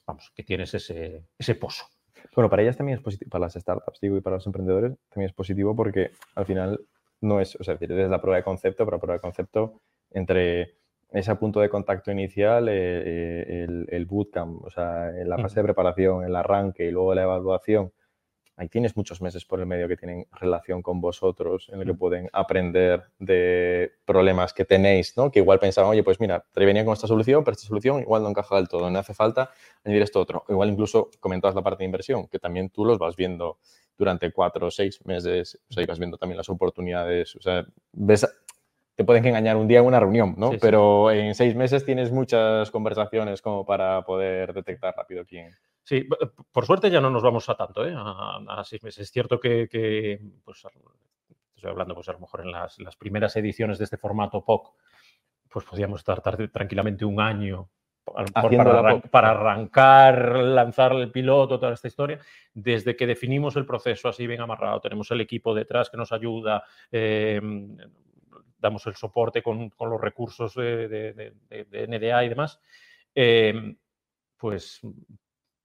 [0.05, 1.85] vamos, que tienes ese, ese pozo.
[2.35, 5.29] Bueno, para ellas también es positivo, para las startups, digo, y para los emprendedores también
[5.29, 6.81] es positivo porque al final
[7.21, 10.75] no es, o sea, es la prueba de concepto, pero la prueba de concepto entre
[11.11, 15.59] ese punto de contacto inicial, eh, eh, el, el, bootcamp, o sea, en la fase
[15.59, 17.91] de preparación, el arranque y luego la evaluación,
[18.59, 21.93] ahí tienes muchos meses por el medio que tienen relación con vosotros, en el que
[21.93, 25.31] pueden aprender de problemas que tenéis, ¿no?
[25.31, 28.21] Que igual pensaban, oye, pues mira, te venía con esta solución, pero esta solución igual
[28.21, 29.49] no encaja del todo, no hace falta
[29.85, 30.43] añadir esto otro.
[30.49, 33.59] Igual incluso comentabas la parte de inversión, que también tú los vas viendo
[33.99, 37.65] durante cuatro o seis meses, o sea, y vas viendo también las oportunidades, o sea,
[37.91, 38.25] ves
[38.95, 40.51] te pueden engañar un día en una reunión, ¿no?
[40.59, 45.55] Pero en seis meses tienes muchas conversaciones como para poder detectar rápido quién.
[45.85, 46.05] Sí,
[46.51, 47.93] por suerte ya no nos vamos a tanto, ¿eh?
[47.95, 49.03] A, seis meses.
[49.03, 50.65] Es cierto que, pues,
[51.55, 54.73] estoy hablando, pues a lo mejor en las, primeras ediciones de este formato POC,
[55.49, 57.69] pues podíamos estar tranquilamente un año
[58.33, 62.19] para, para, arrancar, lanzar el piloto, toda esta historia,
[62.53, 66.63] desde que definimos el proceso así bien amarrado, tenemos el equipo detrás que nos ayuda,
[66.91, 67.41] eh,
[68.57, 72.59] damos el soporte con, los recursos de, NDA y demás,
[73.15, 73.75] em,
[74.37, 74.81] pues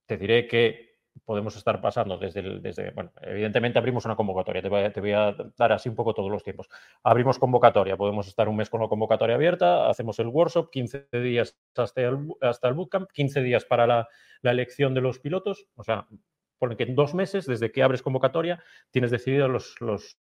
[0.06, 0.93] te diré que
[1.24, 5.72] podemos estar pasando desde, el, desde, bueno, evidentemente abrimos una convocatoria, te voy, a, dar
[5.72, 6.68] así un poco todos los tiempos.
[7.02, 11.56] Abrimos convocatoria, podemos estar un mes con la convocatoria abierta, hacemos el workshop, 15 días
[11.76, 14.08] hasta el, hasta el bootcamp, 15 días para la,
[14.42, 16.06] elección de los pilotos, o sea,
[16.58, 20.18] pone que en dos meses, desde que abres convocatoria, tienes decidido los, los,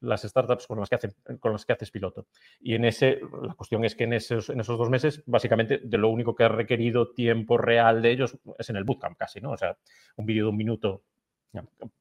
[0.00, 2.26] las startups con las, que hacen, con las que haces piloto.
[2.60, 5.98] Y en ese, la cuestión es que en esos, en esos dos meses, básicamente, de
[5.98, 9.52] lo único que ha requerido tiempo real de ellos es en el bootcamp casi, ¿no?
[9.52, 9.76] O sea,
[10.16, 11.02] un vídeo de un minuto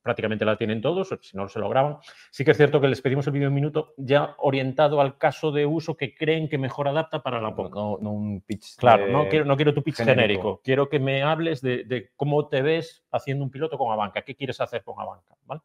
[0.01, 1.97] prácticamente la tienen todos, si no se lo graban.
[2.31, 5.17] Sí que es cierto que les pedimos el vídeo de un minuto ya orientado al
[5.17, 7.75] caso de uso que creen que mejor adapta para la POC.
[8.01, 8.75] No, un pitch.
[8.77, 10.61] Claro, no, quiero, no quiero tu pitch genérico.
[10.63, 14.59] Quiero que me hables de, cómo te ves haciendo un piloto con Abanca, qué quieres
[14.61, 15.61] hacer con Abanca, ¿vale?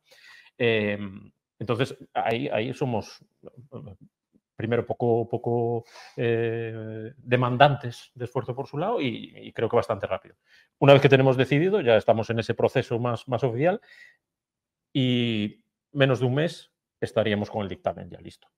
[0.59, 3.23] Em, entonces, ahí, ahí somos,
[4.57, 5.85] primero, poco, poco
[6.17, 10.37] eh, demandantes de esfuerzo por su lado y, creo que bastante rápido.
[10.79, 13.81] Una vez que tenemos decidido, ya estamos en ese proceso más, más oficial
[14.95, 18.49] y menos de un mes estaríamos con el dictamen ya listo.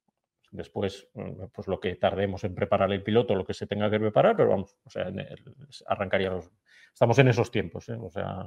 [0.53, 1.09] Después,
[1.53, 4.51] pues lo que tardemos en preparar el piloto, lo que se tenga que preparar, pero
[4.51, 5.11] vamos, o sea,
[5.87, 6.39] arrancaría
[6.93, 7.97] Estamos en esos tiempos, ¿eh?
[7.99, 8.45] o sea,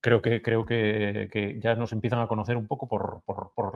[0.00, 3.22] creo que, creo que, ya nos empiezan a conocer un poco por,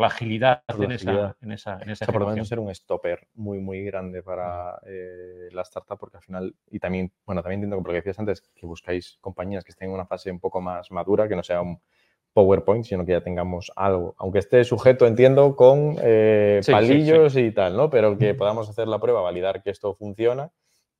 [0.00, 3.58] la agilidad, en, Esa, en esa, en esa por lo menos ser un stopper muy,
[3.58, 7.88] muy grande para eh, la startup, porque al final, y también, bueno, también entiendo que
[7.88, 10.90] lo que decías antes, que buscáis compañías que estén en una fase un poco más
[10.90, 11.80] madura, que no sea un
[12.32, 17.76] PowerPoint, sino que ya tengamos algo, aunque esté sujeto, entiendo, con eh, palillos y tal,
[17.76, 17.90] ¿no?
[17.90, 20.50] Pero que podamos hacer la prueba, validar que esto funciona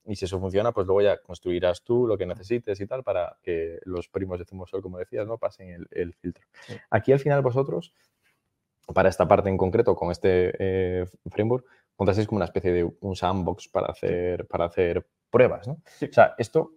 [0.05, 3.37] y si eso funciona, pues luego ya construirás tú lo que necesites y tal para
[3.43, 5.39] que los primos de Zumosol, como decías, ¿no?
[5.39, 6.45] pasen el, filtro.
[6.91, 7.93] Aquí al final vosotros,
[8.93, 13.15] para esta parte en concreto, con este eh, framework, contasteis como una especie de un
[13.15, 15.75] sandbox para hacer, para hacer pruebas, ¿no?
[15.75, 16.73] O sea, esto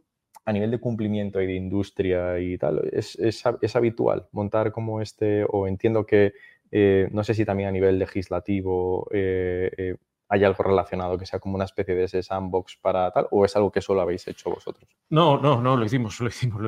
[0.45, 5.43] a nivel de cumplimiento y de industria y tal, ¿es, es, habitual montar como este,
[5.49, 6.33] o entiendo que,
[6.71, 9.95] eh, no sé si también a nivel legislativo eh,
[10.27, 13.55] hay algo relacionado que sea como una especie de ese sandbox para tal, o es
[13.55, 14.89] algo que solo habéis hecho vosotros?
[15.09, 16.61] No, no, no, lo hicimos, lo hicimos,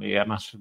[0.00, 0.58] y además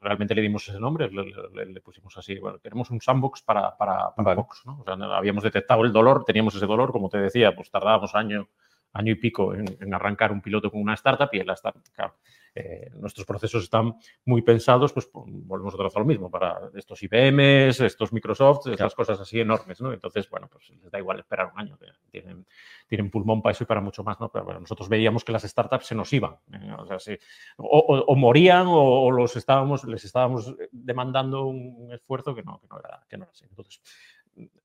[0.00, 4.62] realmente le dimos ese nombre, le, pusimos así, bueno, tenemos un sandbox para, para, Box,
[4.64, 4.80] ¿no?
[4.80, 8.48] O sea, habíamos detectado el dolor, teníamos ese dolor, como te decía, pues tardábamos año,
[8.92, 12.14] año y pico en, arrancar un piloto con una startup y en la startup, claro,
[12.54, 17.02] eh, nuestros procesos están muy pensados, pues volvemos otra vez a lo mismo, para estos
[17.02, 19.92] IBMs, estos Microsoft, estas cosas así enormes, ¿no?
[19.92, 21.78] Entonces, bueno, pues les da igual esperar un año,
[22.10, 22.46] tienen,
[22.86, 24.30] tienen pulmón para eso y para mucho más, ¿no?
[24.30, 26.74] Pero bueno, nosotros veíamos que las startups se nos iban, ¿eh?
[26.78, 27.16] o, sea,
[27.56, 33.04] o, morían o, los estábamos, les estábamos demandando un esfuerzo que no, que no, era,
[33.08, 33.44] que no era así.
[33.48, 33.80] Entonces,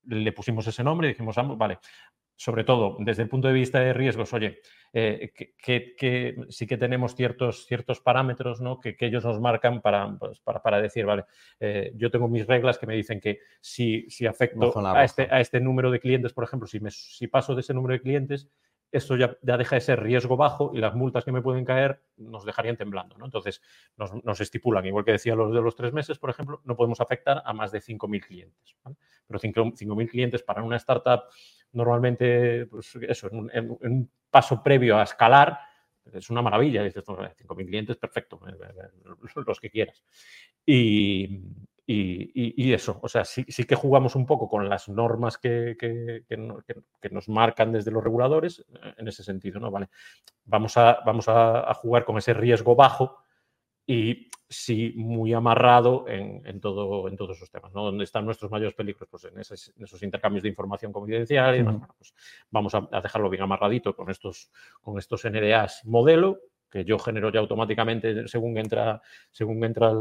[0.04, 1.78] le pusimos ese nombre y dijimos, vale,
[2.36, 4.60] sobre todo desde el punto de vista de riesgos, oye,
[4.92, 8.78] eh, que, sí que tenemos ciertos, ciertos parámetros ¿no?
[8.78, 11.24] que, ellos nos marcan para, pues, para, decir, vale,
[11.60, 15.40] eh, yo tengo mis reglas que me dicen que si, si afecto a este, a
[15.40, 18.48] este número de clientes, por ejemplo, si, me, si paso de ese número de clientes,
[18.96, 22.44] esto ya, deja de ser riesgo bajo y las multas que me pueden caer nos
[22.44, 23.16] dejarían temblando.
[23.18, 23.24] ¿no?
[23.24, 23.62] Entonces,
[23.96, 27.42] nos, estipulan, igual que decía los de los tres meses, por ejemplo, no podemos afectar
[27.44, 28.76] a más de 5.000 clientes.
[29.26, 31.24] Pero 5.000 clientes para una startup,
[31.72, 35.58] normalmente, pues eso, en un, paso previo a escalar,
[36.12, 36.82] es una maravilla.
[36.82, 40.02] Dices, 5.000 clientes, perfecto, eh, eh, eh, los que quieras.
[40.64, 41.42] Y,
[41.88, 46.24] y, eso, o sea, sí, sí, que jugamos un poco con las normas que, que,
[46.26, 49.70] que, nos marcan desde los reguladores eh, en ese sentido, ¿no?
[49.70, 49.88] Vale,
[50.44, 53.18] vamos a, vamos a, jugar con ese riesgo bajo
[53.86, 57.84] y sí muy amarrado en, en, todo, en todos esos temas, ¿no?
[57.84, 59.08] ¿Dónde están nuestros mayores peligros?
[59.08, 61.88] Pues en, esos intercambios de información confidencial y demás.
[61.96, 62.14] pues
[62.50, 67.40] vamos a, dejarlo bien amarradito con estos, con estos NDAs modelo que yo genero ya
[67.40, 69.00] automáticamente según entra,
[69.30, 69.92] según entra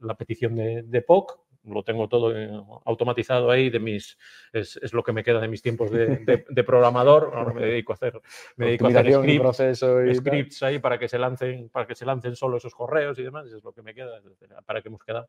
[0.00, 1.46] la petición de, POC.
[1.64, 2.48] Lo tengo todo eh,
[2.84, 4.16] automatizado ahí, de mis,
[4.52, 7.32] es, lo que me queda de mis tiempos de, programador.
[7.34, 8.20] Ahora me dedico a hacer,
[8.56, 9.74] me dedico a hacer
[10.14, 13.46] scripts, ahí para que se lancen, para que se lancen solo esos correos y demás.
[13.46, 14.20] es lo que me queda,
[14.64, 15.28] para que hemos quedado.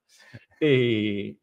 [0.60, 1.39] Y,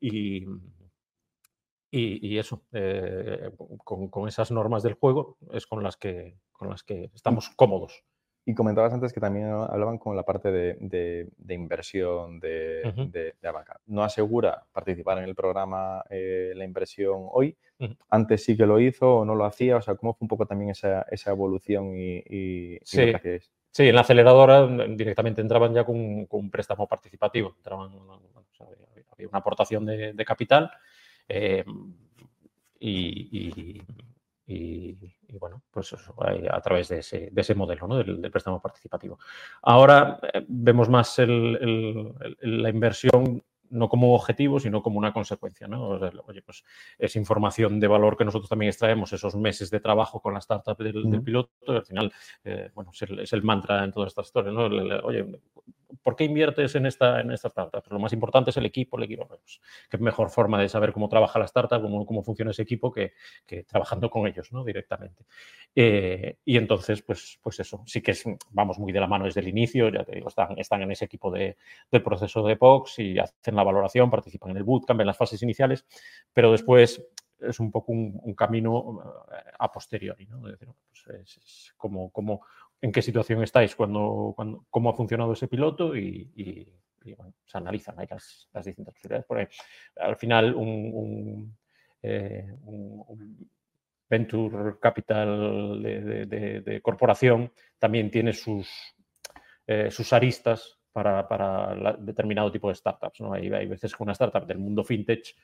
[1.97, 3.51] y, eso, eh,
[3.85, 8.05] con, con, esas normas del juego es con las que, con las que estamos cómodos.
[8.47, 13.81] Y comentabas antes que también hablaban con la parte de, inversión de, de, banca.
[13.87, 17.57] No asegura participar en el programa eh, la inversión hoy.
[18.11, 19.77] Antes sí que lo hizo o no lo hacía.
[19.77, 23.13] O sea, ¿cómo fue un poco también esa, evolución y, sí.
[23.71, 27.55] Sí, en la aceleradora mm, directamente entraban ya con, un préstamo participativo.
[27.57, 27.91] Entraban,
[29.11, 30.71] había una aportación de, capital
[31.29, 31.65] eh,
[32.79, 33.83] y y,
[34.47, 37.97] bueno, pues a través de ese, de ese modelo ¿no?
[37.97, 39.19] del, préstamo participativo.
[39.63, 43.43] Ahora eh, vemos más la inversión
[43.75, 45.67] no como objetivo, sino como una consecuencia.
[45.67, 45.89] ¿no?
[46.27, 46.65] oye, pues
[46.99, 50.77] es información de valor que nosotros también extraemos, esos meses de trabajo con la startup
[50.79, 52.13] del, piloto, y al final,
[52.45, 54.53] eh, bueno, es el, mantra en toda esta historia.
[54.53, 54.65] ¿no?
[55.05, 55.27] oye,
[56.03, 57.83] ¿por qué inviertes en esta, en esta startup?
[57.83, 59.27] Pero lo más importante es el equipo, el equipo.
[59.27, 59.61] Pues,
[59.91, 63.13] qué mejor forma de saber cómo trabaja la startup, cómo, cómo funciona ese equipo que,
[63.67, 64.65] trabajando con ellos ¿no?
[64.65, 65.25] directamente.
[65.75, 69.41] Eh, y entonces, pues, pues eso, sí que es, vamos muy de la mano desde
[69.41, 71.57] el inicio, ya te digo, están, están en ese equipo de,
[71.91, 75.43] del proceso de POX y hacen la valoración, participan en el bootcamp, en las fases
[75.43, 75.85] iniciales,
[76.33, 77.03] pero después
[77.41, 79.01] es un poco un, camino
[79.33, 80.47] eh, a posteriori, ¿no?
[80.47, 82.43] Es decir, pues es, como, como
[82.81, 86.73] en qué situación estáis, cuando, cuando, cómo ha funcionado ese piloto y,
[87.45, 89.27] se analizan ahí las, distintas posibilidades.
[89.27, 89.49] Porque
[89.97, 91.55] al final un,
[92.03, 92.51] eh,
[94.09, 98.69] venture capital de, corporación también tiene sus,
[99.67, 103.21] eh, sus aristas para, determinado tipo de startups.
[103.21, 103.33] ¿no?
[103.33, 105.35] Hay, hay veces que una startup del mundo fintech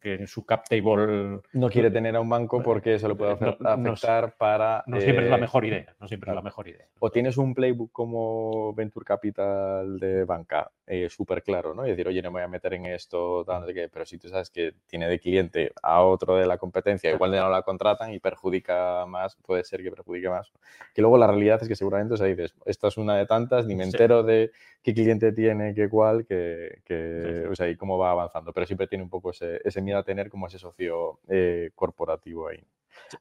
[0.00, 1.40] que en su cap table...
[1.52, 4.82] No quiere tener a un banco porque eso lo puede afectar para...
[4.86, 6.86] No siempre es la eh, mejor idea, no siempre es la mejor idea.
[6.98, 11.86] O tienes un playbook como Venture Capital de banca eh, súper claro, ¿no?
[11.86, 13.44] Y decir, oye, no me voy a meter en esto,
[13.92, 17.38] pero si tú sabes que tiene de cliente a otro de la competencia, igual de
[17.38, 20.50] no la contratan y perjudica más, puede ser que perjudique más.
[20.94, 23.66] Que luego la realidad es que seguramente, o sea, dices, esta es una de tantas,
[23.66, 24.50] ni me entero de
[24.82, 29.04] qué cliente tiene, qué cuál, que, o sea, y cómo va avanzando, pero siempre tiene
[29.04, 32.64] un poco ese, miedo a tener como ese socio eh, corporativo ahí.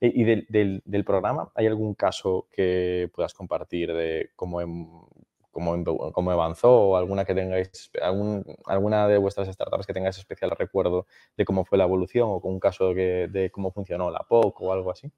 [0.02, 4.60] ¿Y, del, del, programa hay algún caso que puedas compartir de cómo,
[5.52, 7.92] cómo, avanzó o alguna que tengáis,
[8.66, 12.54] alguna de vuestras startups que tengáis especial recuerdo de cómo fue la evolución o con
[12.54, 15.12] un caso de, cómo funcionó la POC o algo así?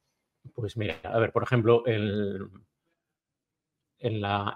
[0.54, 2.50] Pues mira, a ver, por ejemplo, el,
[4.00, 4.54] en la,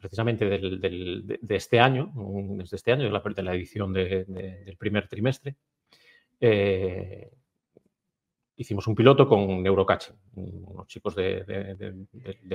[0.00, 5.56] precisamente de, este año, desde este año, de la, de la edición del primer trimestre,
[6.40, 7.30] eh,
[8.56, 12.06] hicimos un piloto con Neurocatching, unos chicos de,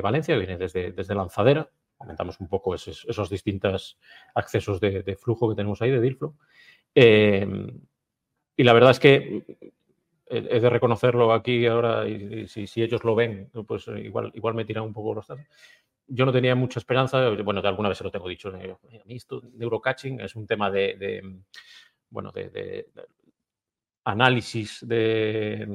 [0.01, 3.99] Valencia que vienen desde, desde Lanzadera, comentamos un poco esos, distintos
[4.33, 6.35] accesos de, flujo que tenemos ahí, de Dealflow.
[6.95, 7.81] Em,
[8.55, 9.43] y la verdad es que
[10.29, 14.83] he de reconocerlo aquí ahora, y, si, ellos lo ven, pues igual, igual me tiran
[14.83, 15.45] un poco los datos.
[16.07, 19.15] Yo no tenía mucha esperanza, bueno, de alguna vez se lo tengo dicho, a mí
[19.15, 21.21] esto, neurocatching es un tema de,
[22.09, 22.87] bueno, de,
[24.11, 25.65] análisis de,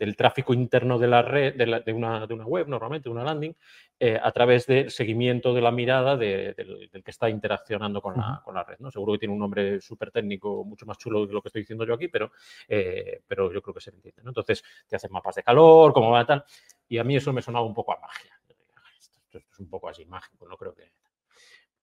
[0.00, 3.52] del tráfico interno de la red, de, una, web, normalmente, una landing,
[3.98, 6.54] eh, a través del seguimiento de la mirada del,
[7.04, 8.78] que está interaccionando con la, red.
[8.78, 8.90] ¿no?
[8.90, 11.84] Seguro que tiene un nombre súper técnico, mucho más chulo de lo que estoy diciendo
[11.84, 12.32] yo aquí, pero,
[12.66, 14.22] eh, pero yo creo que se entiende.
[14.24, 16.44] Entonces, te hacen mapas de calor, cómo va tal,
[16.88, 18.40] y a mí eso me sonaba un poco a magia.
[18.98, 20.92] Esto, es un poco así mágico, no creo que...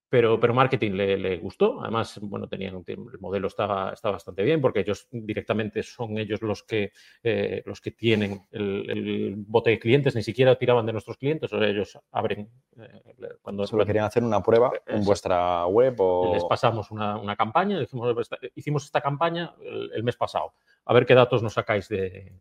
[0.09, 1.81] pero, pero marketing le, gustó.
[1.81, 6.63] Además, bueno, tenían, el modelo estaba, está bastante bien porque ellos directamente son ellos los
[6.63, 6.91] que,
[7.23, 11.61] eh, los que tienen el, bote de clientes, ni siquiera tiraban de nuestros clientes, o
[11.61, 13.01] ellos abren eh,
[13.41, 13.67] cuando...
[13.67, 16.33] Solo querían hacer una prueba en vuestra web o...
[16.33, 20.53] Les pasamos una, campaña, dijimos, hicimos esta campaña el, mes pasado,
[20.85, 22.31] a ver qué datos nos sacáis de,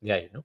[0.00, 0.44] de ahí, ¿no?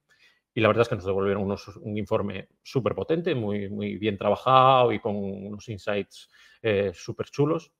[0.58, 4.92] y la verdad es que nos devolvieron un informe súper potente, muy, muy bien trabajado
[4.92, 6.32] y con unos insights
[6.62, 7.74] eh, súper chulos.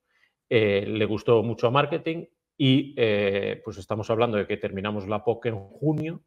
[0.48, 2.26] Eh, le gustó mucho a marketing
[2.56, 6.22] y eh, pues estamos hablando de que terminamos la POC en junio.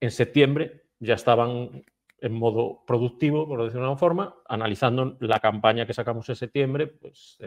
[0.00, 1.84] En septiembre ya estaban
[2.18, 6.86] en modo productivo, por decirlo de una forma, analizando la campaña que sacamos en septiembre.
[6.86, 7.38] Pues,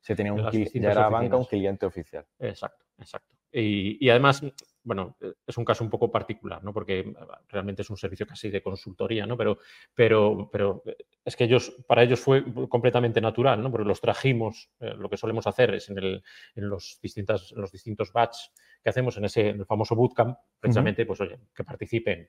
[0.00, 2.26] Se tenía un, ya era banca un cliente oficial.
[2.38, 3.36] Exacto, exacto.
[3.52, 4.42] y además
[4.84, 6.72] bueno, eh, es un caso un poco particular, ¿no?
[6.72, 7.14] Porque mm,
[7.48, 9.36] realmente es un servicio casi de consultoría, ¿no?
[9.36, 9.58] Pero,
[9.94, 13.70] pero, pero eh, es que ellos, para ellos fue completamente natural, ¿no?
[13.70, 16.22] Porque los trajimos, eh, lo que solemos hacer es en, el,
[16.54, 18.36] en, los, distintas, los distintos batch
[18.82, 22.28] que hacemos en ese el famoso bootcamp, precisamente, pues oye, que participen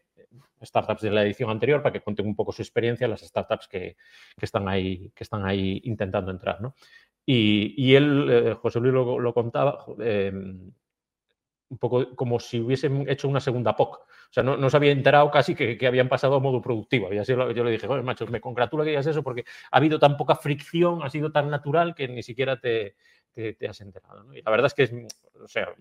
[0.61, 3.97] startups de la edición anterior para que cuenten un poco su experiencia, las startups que,
[4.37, 6.75] que están, ahí, que están ahí intentando entrar, ¿no?
[7.25, 10.73] Y, y él, José Luis lo, lo contaba, em,
[11.73, 13.95] un poco como si hubiesen hecho una segunda POC.
[13.95, 17.11] O sea, no, no se había enterado casi que, que, habían pasado a modo productivo.
[17.11, 19.99] Y así yo le dije, oye, macho, me congratulo que digas eso porque ha habido
[19.99, 22.95] tan poca fricción, ha sido tan natural que ni siquiera te,
[23.33, 24.23] te, has enterado.
[24.23, 24.33] ¿no?
[24.35, 24.93] Y la verdad es que, es,
[25.43, 25.73] o sea,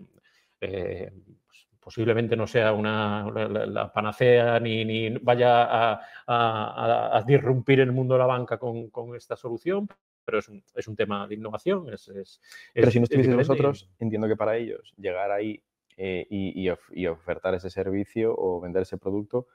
[0.61, 1.11] eh,
[1.45, 7.91] pues, posiblemente no sea una, la, panacea ni, ni vaya a, a, a, disrumpir el
[7.91, 9.87] mundo de la banca con, con esta solución,
[10.25, 11.91] pero es un, es un, tema de innovación.
[11.93, 12.41] Es, es,
[12.73, 15.61] pero si no estuvieseis vosotros, entiendo que para ellos llegar ahí
[15.97, 19.47] eh, y, ofertar ese servicio o vender ese producto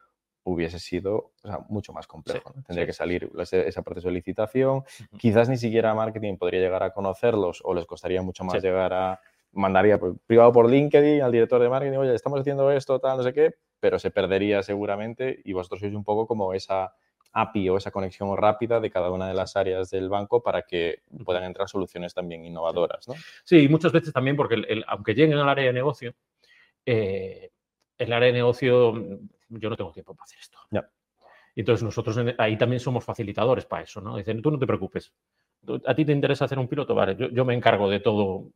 [0.44, 1.32] hubiese sido
[1.68, 2.54] mucho más complejo.
[2.66, 4.82] Tendría que salir esa proceso de licitación.
[5.18, 9.20] Quizás ni siquiera marketing podría llegar a conocerlos o les costaría mucho más llegar a
[9.52, 13.32] mandaría privado por LinkedIn al director de marketing, oye, estamos haciendo esto, tal, no sé
[13.32, 16.92] qué, pero se perdería seguramente y vosotros sois un poco como esa
[17.32, 21.02] API o esa conexión rápida de cada una de las áreas del banco para que
[21.24, 23.06] puedan entrar soluciones también innovadoras.
[23.08, 23.14] ¿no?
[23.44, 26.14] Sí, muchas veces también porque aunque lleguen al área de negocio,
[26.84, 27.50] eh,
[27.98, 30.58] el área de negocio, mm, yo no tengo tiempo para hacer esto.
[31.54, 34.16] Y entonces nosotros ahí también somos facilitadores para eso, ¿no?
[34.16, 35.12] Dicen, tú no te preocupes,
[35.86, 38.50] a ti te interesa hacer un piloto, vale, yo, me encargo de todo,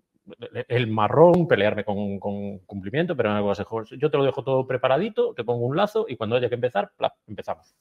[0.69, 2.19] el marrón, pelearme con,
[2.61, 3.65] cumplimiento, pero algo así,
[3.99, 6.93] yo te lo dejo todo preparadito, te pongo un lazo y cuando haya que empezar,
[7.27, 7.75] empezamos.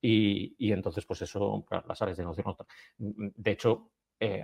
[0.00, 2.56] Y, y, entonces, pues eso, las áreas de negocio no.
[2.98, 4.42] De hecho, eh,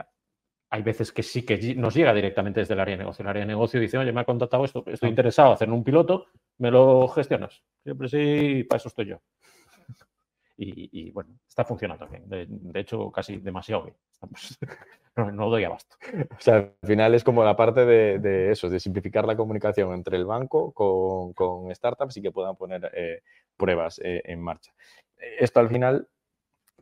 [0.70, 3.22] hay veces que sí que nos llega directamente desde el área de negocio.
[3.22, 5.84] El área de negocio dice, oye, me ha contactado esto, estoy interesado en hacer un
[5.84, 6.26] piloto,
[6.58, 7.62] ¿me lo gestionas?
[7.82, 9.20] Siempre sí, para eso estoy yo.
[10.58, 12.24] Y, bueno, está funcionando bien.
[12.48, 13.96] De, hecho, casi demasiado bien.
[15.36, 15.96] no, doy abasto.
[16.30, 20.16] O sea, al final es como la parte de, eso, de simplificar la comunicación entre
[20.16, 23.20] el banco con, startups y que puedan poner eh,
[23.54, 24.72] pruebas eh, en marcha.
[25.38, 26.08] Esto al final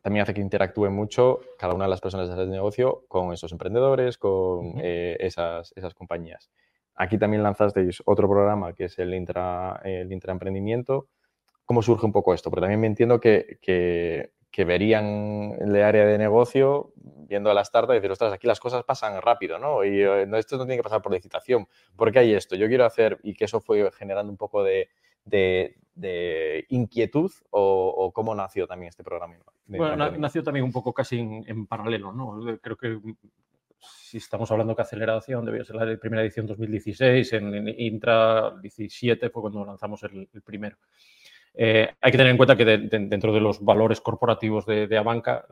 [0.01, 4.17] también hace que interactúe mucho cada una de las personas del negocio con esos emprendedores,
[4.17, 6.51] con eh, esas, esas compañías.
[6.95, 11.07] Aquí también lanzasteis otro programa que es el, intra, el intraemprendimiento.
[11.65, 12.49] ¿Cómo surge un poco esto?
[12.51, 17.61] Porque también me entiendo que, que, que verían el área de negocio viendo a la
[17.61, 19.83] startup y decir, ostras, aquí las cosas pasan rápido, ¿no?
[19.83, 21.67] Y eh, esto no tiene que pasar por licitación.
[21.95, 22.55] ¿Por qué hay esto?
[22.55, 24.89] Yo quiero hacer, y que eso fue generando un poco de,
[25.25, 25.75] de,
[26.69, 29.35] inquietud o, cómo nació también este programa?
[29.67, 32.59] Bueno, nació también un poco casi en, paralelo, ¿no?
[32.61, 32.99] Creo que
[33.79, 39.41] si estamos hablando que aceleración debió ser la primera edición 2016, en, Intra 17 fue
[39.41, 40.77] cuando lanzamos el primero.
[41.57, 45.45] Eh, hay que tener en cuenta que dentro de los valores corporativos de, de Abanca,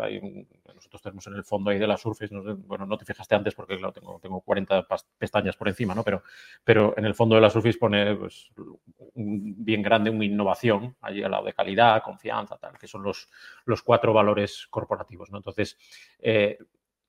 [0.94, 3.78] nosotros tenemos en el fondo ahí de la Surface, bueno, no te fijaste antes porque
[3.78, 4.86] claro, tengo, tengo 40
[5.18, 6.04] pestañas por encima, ¿no?
[6.04, 6.24] Pero,
[6.64, 8.52] pero en el fondo de la Surface pone pues,
[9.16, 13.28] bien grande una innovación, allí al lado de calidad, confianza, tal, que son los,
[13.66, 15.38] los cuatro valores corporativos, ¿no?
[15.38, 15.78] Entonces,
[16.20, 16.60] eh,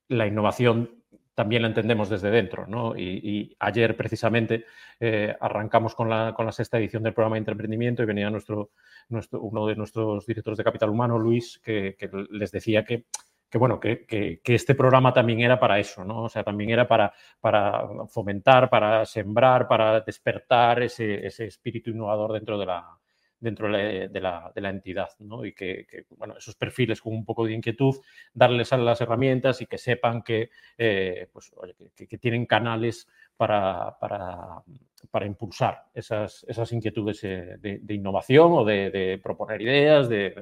[0.09, 1.05] la innovación
[1.35, 2.67] también la entendemos desde dentro.
[2.67, 2.97] ¿no?
[2.97, 4.65] Y, ayer precisamente
[5.01, 8.71] eh, arrancamos con la, con la, sexta edición del programa de emprendimiento y venía nuestro,
[9.09, 11.97] nuestro, uno de nuestros directores de capital humano, Luis, que,
[12.31, 13.07] les decía que,
[13.55, 16.25] que bueno, que, que, este programa también era para eso, ¿no?
[16.25, 22.33] O sea, también era para, para fomentar, para sembrar, para despertar ese, ese espíritu innovador
[22.33, 22.99] dentro de la,
[23.39, 25.45] dentro de la, de la, entidad, ¿no?
[25.45, 25.87] Y que,
[26.17, 27.95] bueno, esos perfiles con un poco de inquietud,
[28.33, 31.53] darles a las herramientas y que sepan que, eh, pues,
[31.95, 34.65] que, tienen canales para, para,
[35.13, 40.35] para impulsar esas, esas inquietudes eh, de, innovación o de, proponer ideas, de,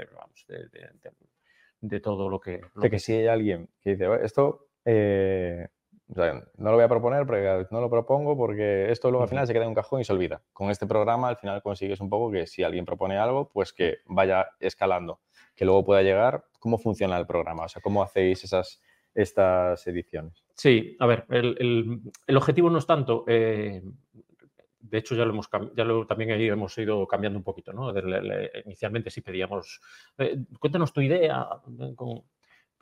[1.83, 2.63] de todo lo que...
[2.75, 5.69] Lo que, si hay alguien que dice, esto eh,
[6.15, 9.53] no lo voy a proponer porque no lo propongo porque esto luego al final se
[9.53, 10.43] queda en un cajón y se olvida.
[10.53, 13.99] Con este programa al final consigues un poco que si alguien propone algo, pues que
[14.07, 15.21] vaya escalando,
[15.55, 16.45] que luego pueda llegar.
[16.59, 17.65] ¿Cómo funciona el programa?
[17.65, 18.81] O sea, ¿cómo hacéis esas,
[19.15, 20.45] estas ediciones?
[20.55, 23.25] Sí, a ver, el, objetivo no es tanto...
[23.27, 23.83] Eh,
[24.83, 27.93] de hecho, ya lo hemos ya lo, también ahí hemos ido cambiando un poquito, ¿no?
[28.65, 29.81] inicialmente sí pedíamos,
[30.19, 31.47] eh, cuéntanos tu idea,
[31.97, 32.23] con,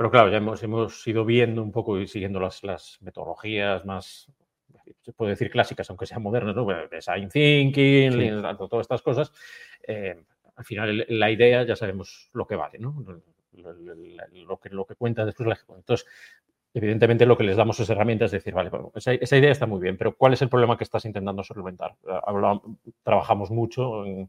[0.00, 4.32] pero claro, ya hemos, hemos ido viendo un poco y siguiendo las, las metodologías más,
[5.02, 6.66] se puede decir clásicas, aunque sean modernas, ¿no?
[6.90, 9.30] Design thinking, todas estas cosas.
[9.86, 10.24] Eh,
[10.56, 13.04] al final, la idea ya sabemos lo que vale, ¿no?
[13.52, 15.80] Lo, que, lo que cuenta después la ejecución.
[15.80, 16.06] Entonces,
[16.72, 19.96] evidentemente lo que les damos es herramientas, es decir, vale, esa, idea está muy bien,
[19.96, 21.96] pero ¿cuál es el problema que estás intentando solventar?
[23.02, 24.28] trabajamos mucho en,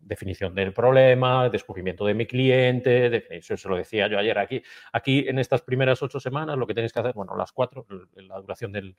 [0.00, 4.62] definición del problema, descubrimiento de mi cliente, eso se lo decía yo ayer aquí.
[4.92, 8.40] Aquí en estas primeras ocho semanas lo que tenéis que hacer, bueno, las cuatro, la
[8.40, 8.94] duración de,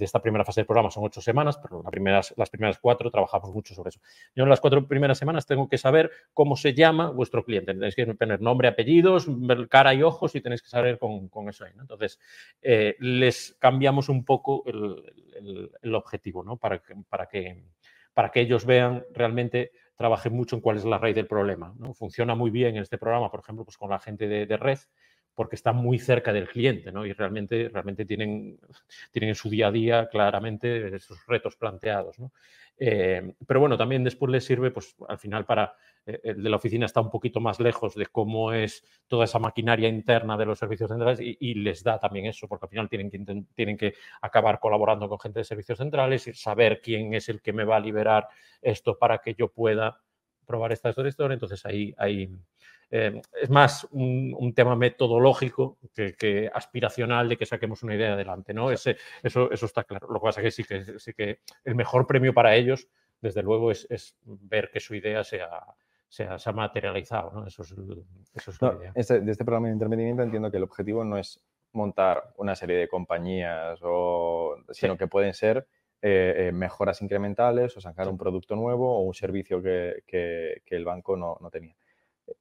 [0.00, 3.52] esta primera fase del programa son ocho semanas, pero las primeras, las primeras cuatro trabajamos
[3.54, 4.00] mucho sobre eso.
[4.34, 7.72] Yo en las cuatro primeras semanas tengo que saber cómo se llama vuestro cliente.
[7.72, 9.28] Tenéis que tener nombre, apellidos,
[9.68, 12.18] cara y ojos y tenéis que saber con, con eso entonces,
[12.62, 16.56] eh, les cambiamos un poco el, objetivo, ¿no?
[16.56, 17.64] Para que, para, que,
[18.12, 21.74] para que ellos vean realmente trabajen mucho en cuál es la raíz del problema.
[21.76, 21.92] ¿no?
[21.92, 24.78] Funciona muy bien en este programa, por ejemplo, pues con la gente de, red,
[25.34, 27.04] porque está muy cerca del cliente ¿no?
[27.04, 28.58] y realmente, realmente tienen,
[29.10, 32.16] tienen en su día a día claramente esos retos planteados.
[32.20, 32.32] ¿no?
[32.78, 35.74] Eh, pero bueno, también después les sirve, pues al final para
[36.22, 39.88] el de la oficina está un poquito más lejos de cómo es toda esa maquinaria
[39.88, 43.44] interna de los servicios centrales y, les da también eso, porque al final tienen que,
[43.54, 47.52] tienen que acabar colaborando con gente de servicios centrales y saber quién es el que
[47.52, 48.28] me va a liberar
[48.62, 50.00] esto para que yo pueda
[50.46, 51.34] probar esta historia.
[51.34, 52.30] Entonces ahí, ahí
[52.90, 58.70] eh, es más un, tema metodológico que, aspiracional de que saquemos una idea adelante, ¿no?
[58.70, 60.08] Ese, eso, eso está claro.
[60.10, 62.88] Lo que pasa es que sí que, sí que el mejor premio para ellos,
[63.20, 65.22] desde luego, es, ver que su idea
[66.08, 67.46] se ha, materializado, ¿no?
[67.46, 67.74] Eso es,
[68.34, 68.92] eso es idea.
[68.94, 72.76] Este, de este programa de intervenimiento entiendo que el objetivo no es montar una serie
[72.76, 75.66] de compañías, o, sino que pueden ser
[76.00, 80.84] eh, eh, mejoras incrementales o sacar un producto nuevo o un servicio que, que, el
[80.84, 81.74] banco no, no tenía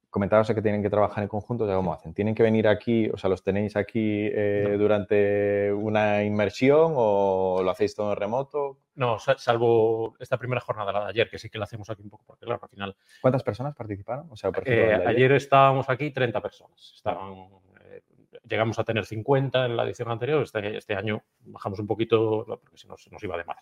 [0.10, 2.14] comentabas que tienen que trabajar en conjunto, ¿cómo hacen?
[2.14, 7.70] ¿Tienen que venir aquí, o sea, los tenéis aquí eh, durante una inmersión o lo
[7.70, 8.80] hacéis todo en remoto?
[8.96, 12.10] No, salvo esta primera jornada, la de ayer, que sí que la hacemos aquí un
[12.10, 12.96] poco, porque claro, al final...
[13.22, 14.28] ¿Cuántas personas participaron?
[14.32, 15.32] O sea, eh, ayer.
[15.34, 17.04] estábamos aquí 30 personas.
[17.06, 18.02] Eh,
[18.48, 22.78] llegamos a tener 50 en la edición anterior, este, este año bajamos un poquito porque
[22.78, 23.58] se nos, iba de más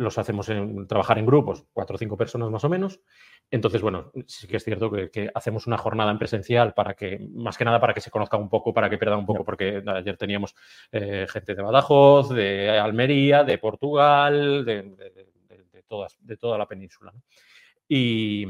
[0.00, 3.00] los hacemos en, trabajar en grupos, cuatro o cinco personas más o menos.
[3.50, 7.58] Entonces, bueno, sí que es cierto que, hacemos una jornada en presencial para que, más
[7.58, 10.16] que nada, para que se conozca un poco, para que pierdan un poco, porque ayer
[10.16, 10.54] teníamos
[10.90, 15.14] eh, gente de Badajoz, de Almería, de Portugal, de,
[15.86, 17.12] todas, de toda la península.
[17.86, 18.46] Y,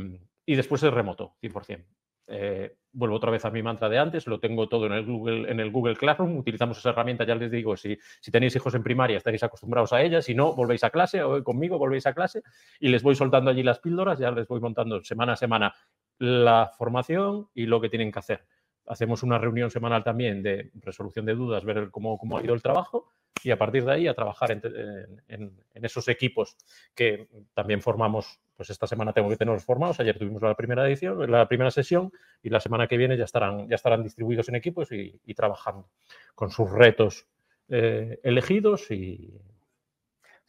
[0.46, 1.84] y, después es remoto, 100%.
[2.32, 5.50] Eh, vuelvo otra vez a mi mantra de antes, lo tengo todo en el Google,
[5.50, 8.82] en el Google Classroom, utilizamos esa herramienta, ya les digo, si, si tenéis hijos en
[8.82, 12.42] primaria estaréis acostumbrados a ella, si no, volvéis a clase o conmigo volvéis a clase
[12.78, 15.74] y les voy soltando allí las píldoras, ya les voy montando semana a semana
[16.18, 18.44] la formación y lo que tienen que hacer.
[18.86, 22.62] Hacemos una reunión semanal también de resolución de dudas, ver cómo, cómo ha ido el
[22.62, 23.08] trabajo
[23.42, 26.56] y a partir de ahí a trabajar en, esos equipos
[26.94, 31.30] que también formamos, pues esta semana tengo que tenerlos formados, ayer tuvimos la primera edición,
[31.30, 34.92] la primera sesión y la semana que viene ya estarán, ya estarán distribuidos en equipos
[34.92, 35.88] y, trabajando
[36.34, 37.26] con sus retos
[37.70, 39.32] eh, elegidos y,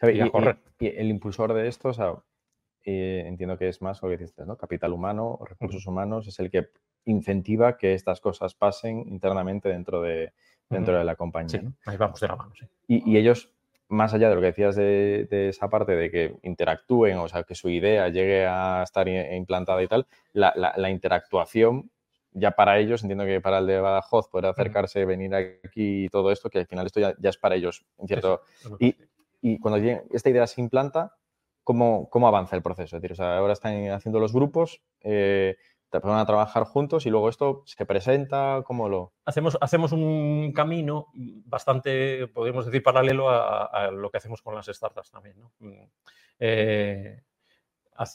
[0.02, 0.58] a correr.
[0.78, 2.26] Y, el impulsor de esto,
[2.84, 4.58] eh, entiendo que es más lo que dices, ¿no?
[4.58, 6.68] Capital humano, recursos humanos, es el que
[7.06, 10.34] incentiva que estas cosas pasen internamente dentro de,
[10.70, 11.64] dentro de la compañía.
[11.86, 12.52] ahí vamos de la mano,
[12.90, 13.54] y, ellos,
[13.92, 17.56] más allá de lo que decías de, esa parte de que interactúen, o sea, que
[17.56, 21.92] su idea llegue a estar implantada y tal, la, interactuación
[22.34, 26.32] ya para ellos, entiendo que para el de Badajoz poder acercarse, venir aquí y todo
[26.32, 28.42] esto, que al final esto ya, es para ellos, cierto.
[28.80, 28.96] y,
[29.42, 31.14] y, cuando esta idea se implanta,
[31.66, 32.96] ¿cómo, ¿cómo avanza el proceso?
[32.96, 35.58] Es decir, o sea, ahora están haciendo los grupos, eh,
[36.00, 39.14] van a trabajar juntos y luego esto se presenta, ¿cómo lo...?
[39.26, 45.12] Hacemos, hacemos un camino bastante, podemos decir, paralelo a, lo que hacemos con las startups
[45.12, 45.36] también.
[45.60, 45.84] Mm,
[46.40, 47.24] eh,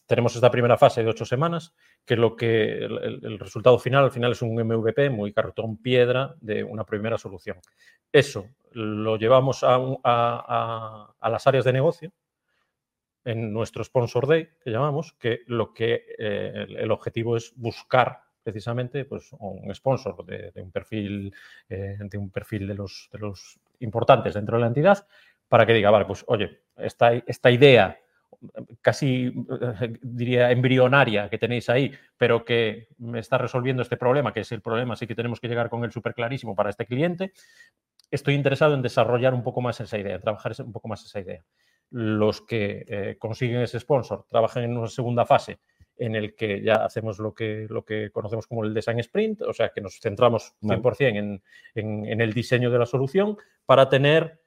[0.07, 1.75] tenemos esta primera fase de ocho semanas,
[2.05, 6.35] que es lo que el, resultado final, al final es un MVP muy cartón piedra
[6.41, 7.59] de una primera solución.
[8.11, 9.77] Eso lo llevamos a,
[11.21, 12.13] a las áreas de negocio,
[13.27, 19.05] en nuestro Sponsor Day, que llamamos, que lo que eh, el objetivo es buscar precisamente
[19.05, 21.35] pues, un sponsor de, un perfil,
[21.69, 25.07] eh, de un perfil de los, de los importantes dentro de la entidad
[25.49, 27.99] para que diga, vale, pues oye, esta, esta idea
[28.81, 29.33] casi
[30.03, 34.61] diría embrionaria que tenéis ahí, pero que me está resolviendo este problema, que es el
[34.61, 37.33] problema, así que tenemos que llegar con él súper clarísimo para este cliente.
[38.09, 41.43] Estoy interesado en desarrollar un poco más esa idea, trabajar un poco más esa idea.
[41.91, 45.59] Los que eh, consiguen ese sponsor trabajan en una segunda fase
[45.99, 49.53] en el que ya hacemos lo que, lo que conocemos como el design sprint, o
[49.55, 51.41] sea, que nos centramos 100%
[51.75, 54.41] en, en el diseño de la solución para tener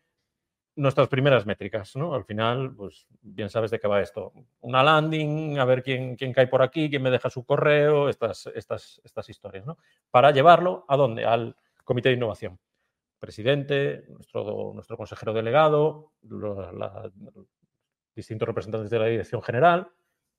[0.79, 2.13] nuestras primeras métricas, ¿no?
[2.13, 4.31] Al final, pues bien sabes de qué va esto.
[4.61, 8.47] Una landing, a ver quién, quién cae por aquí, quién me deja su correo, estas,
[8.55, 9.77] estas, estas historias, ¿no?
[10.09, 11.25] Para llevarlo a dónde?
[11.25, 12.57] Al comité de innovación.
[13.19, 17.11] Presidente, nuestro, nuestro consejero delegado, los
[18.15, 19.89] distintos representantes de la dirección general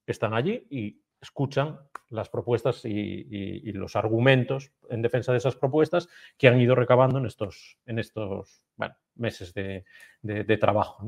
[0.07, 1.79] están allí y escuchan
[2.09, 7.27] las propuestas y, los argumentos en defensa de esas propuestas que han ido recabando en
[7.27, 8.63] estos, en estos
[9.15, 9.85] meses de,
[10.59, 11.05] trabajo,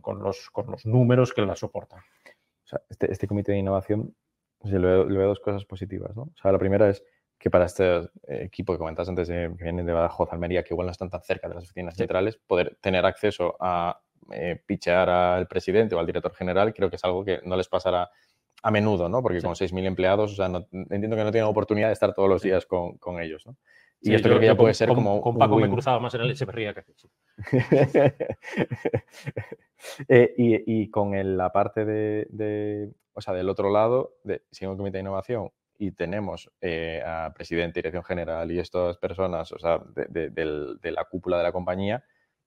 [0.00, 2.00] con, los, con, los, números que la soportan.
[2.88, 4.14] este, este, comité de innovación,
[4.62, 6.14] le, veo, dos cosas positivas.
[6.16, 6.22] ¿no?
[6.22, 7.04] O sea, la primera es
[7.38, 10.92] que para este equipo que comentas antes, que viene de Badajoz, Almería, que igual no
[10.92, 14.00] están tan cerca de las oficinas centrales, poder tener acceso a
[14.32, 17.68] eh, pichear al presidente o al director general, creo que es algo que no les
[17.68, 18.10] pasará
[18.62, 19.22] a menudo, ¿no?
[19.22, 22.42] Porque con 6.000 empleados, o sea, entiendo que no tienen oportunidad de estar todos los
[22.42, 23.56] días con, con ellos, ¿no?
[24.00, 25.20] Y esto creo que ya puede ser como.
[25.20, 26.84] Con Paco me cruzaba más en el Echeverría que
[30.08, 34.42] eh, y, y, con el, la parte de, de, o sea, del otro lado, de,
[34.52, 39.52] si un comité de innovación y tenemos eh, a presidente, dirección general y estas personas,
[39.52, 42.04] o sea, de, de la cúpula de la compañía,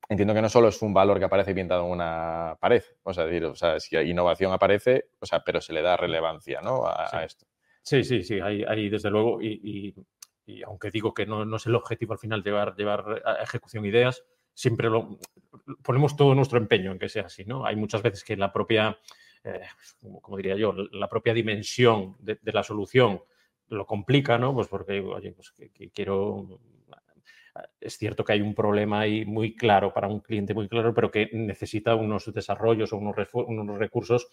[0.10, 3.26] entiendo que no solo es un valor que aparece pintado en una pared, o sea,
[3.26, 6.86] decir, o sea, si innovación aparece, o sea, pero se le da relevancia, ¿no?
[6.86, 7.46] A, esto.
[7.82, 9.96] Sí, sí, sí, hay, desde luego, y,
[10.66, 14.24] aunque digo que no, es el objetivo al final llevar, llevar a ejecución ideas,
[14.54, 15.18] siempre lo,
[15.82, 17.66] ponemos todo nuestro empeño en que sea así, ¿no?
[17.66, 19.00] Hay muchas veces que la propia,
[19.44, 19.62] eh,
[20.22, 23.22] como diría yo, la propia dimensión de, la solución
[23.70, 24.54] lo complica, ¿no?
[24.54, 25.54] Pues porque, oye, pues
[25.94, 26.60] quiero
[27.80, 31.12] es cierto que hay un problema ahí muy claro para un cliente muy claro, pero
[31.12, 34.30] que necesita unos desarrollos o unos, recursos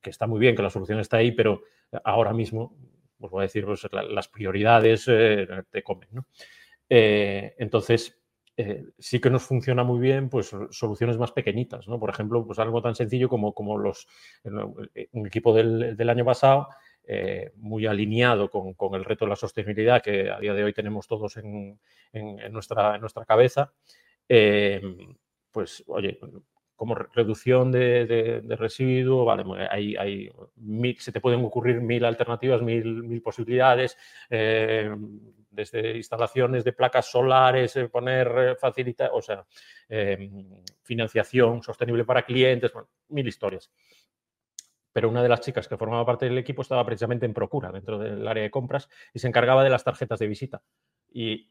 [0.00, 1.62] que está muy bien, que la solución está ahí, pero
[2.04, 2.76] ahora mismo,
[3.18, 6.08] os voy a decir, pues, las prioridades eh, te comen.
[6.88, 8.19] Eh, entonces,
[8.60, 11.88] eh, sí que nos funciona muy bien pues, soluciones más pequeñitas.
[11.88, 11.98] ¿no?
[11.98, 14.06] Por ejemplo, pues algo tan sencillo como, como los,
[14.44, 16.68] un equipo del, del año pasado
[17.12, 21.08] eh, muy alineado con, el reto de la sostenibilidad que a día de hoy tenemos
[21.08, 21.76] todos en,
[22.52, 23.72] nuestra, en nuestra, cabeza,
[24.28, 24.80] eh,
[25.50, 26.20] pues oye,
[26.76, 30.30] como reducción de, residuos, vale, hay, hay
[30.98, 33.96] se te pueden ocurrir mil alternativas, mil, mil posibilidades,
[34.28, 34.94] eh,
[35.50, 39.44] desde instalaciones de placas solares, poner facilita, o sea,
[40.82, 42.72] financiación sostenible para clientes,
[43.08, 43.70] mil historias
[44.92, 47.98] pero una de las chicas que formaba parte del equipo estaba precisamente en Procura, dentro
[47.98, 50.62] del área de compras, y se encargaba de las tarjetas de visita.
[51.12, 51.48] Y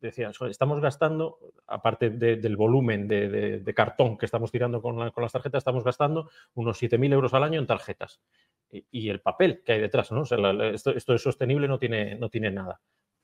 [0.00, 5.84] decían, estamos gastando, aparte del volumen de, cartón que estamos tirando con, las tarjetas, estamos
[5.84, 8.20] gastando unos 7.000 euros al año en tarjetas.
[8.70, 10.22] Y, el papel que hay detrás, ¿no?
[10.22, 12.80] esto, esto, es sostenible, no tiene, no tiene nada.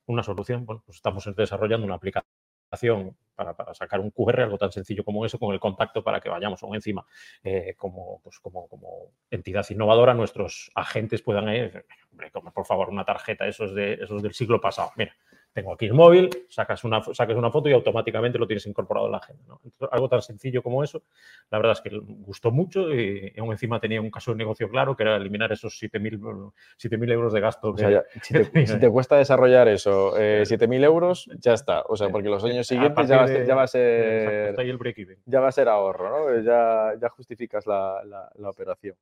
[0.06, 5.04] Una solución, bueno, pues estamos desarrollando una aplicación para, sacar un QR, algo tan sencillo
[5.04, 7.04] como eso, con el contacto para que vayamos aún encima
[7.42, 13.04] eh, como, pues como, como, entidad innovadora, nuestros agentes puedan ir, hombre, por favor, una
[13.04, 14.90] tarjeta, esos, de, esos del siglo pasado.
[14.96, 15.14] Mira,
[15.52, 19.12] tengo aquí el móvil, sacas una, sacas una foto y automáticamente lo tienes incorporado en
[19.12, 19.56] la agenda.
[19.90, 21.02] algo tan sencillo como eso,
[21.50, 24.96] la verdad es que gustó mucho y, aún encima tenía un caso de negocio claro
[24.96, 27.74] que era eliminar esos 7.000 euros de gasto.
[28.22, 31.82] si, te, cuesta desarrollar eso, 7.000 eh, euros, ya está.
[31.82, 33.46] O sea, porque los años siguientes ya va, a ser...
[33.46, 36.42] ya va a ser ahorro, ¿no?
[36.42, 38.96] Ya, ya justificas la, la, operación.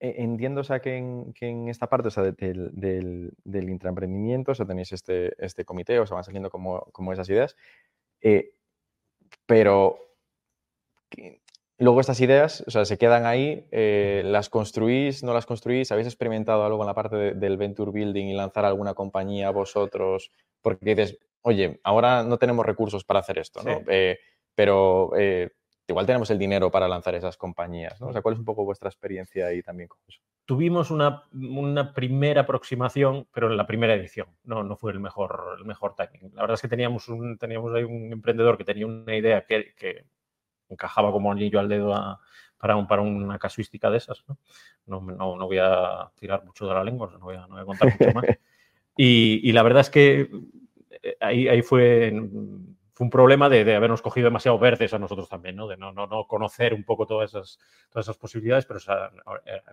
[0.00, 4.92] Entiendo, o sea, que en, esta parte, o sea, del, del, intraemprendimiento, o sea, tenéis
[4.92, 7.56] este, este comité, o sea, van saliendo como, como esas ideas,
[8.20, 8.52] eh,
[9.46, 9.98] pero
[11.78, 16.08] luego estas ideas, o sea, se quedan ahí, eh, las construís, no las construís, ¿habéis
[16.08, 20.30] experimentado algo en la parte del venture building y lanzar alguna compañía vosotros?
[20.60, 23.82] Porque dices, oye, ahora no tenemos recursos para hacer esto, ¿no?
[23.88, 24.18] Eh,
[24.54, 25.12] pero
[25.88, 28.00] igual tenemos el dinero para lanzar esas compañías.
[28.00, 28.08] ¿no?
[28.08, 30.20] O sea, ¿cuál es un poco vuestra experiencia ahí también con eso?
[30.44, 31.24] Tuvimos una,
[31.92, 34.28] primera aproximación, pero en la primera edición.
[34.44, 36.34] No, no fue el mejor, el mejor timing.
[36.34, 40.04] La verdad es que teníamos, un, teníamos ahí un emprendedor que tenía una idea que,
[40.68, 41.94] encajaba como anillo al dedo
[42.58, 44.24] para, un, para una casuística de esas.
[44.28, 44.38] ¿no?
[44.86, 47.64] No, no, voy a tirar mucho de la lengua, no voy a, no voy a
[47.64, 48.24] contar mucho más.
[48.98, 50.30] Y, y, la verdad es que
[51.02, 52.10] eh, ahí, ahí fue,
[52.96, 55.68] fue un problema de, de, habernos cogido demasiado verdes a nosotros también, ¿no?
[55.68, 57.58] de no, no, no conocer un poco todas esas,
[57.90, 59.10] todas esas posibilidades, pero o sea,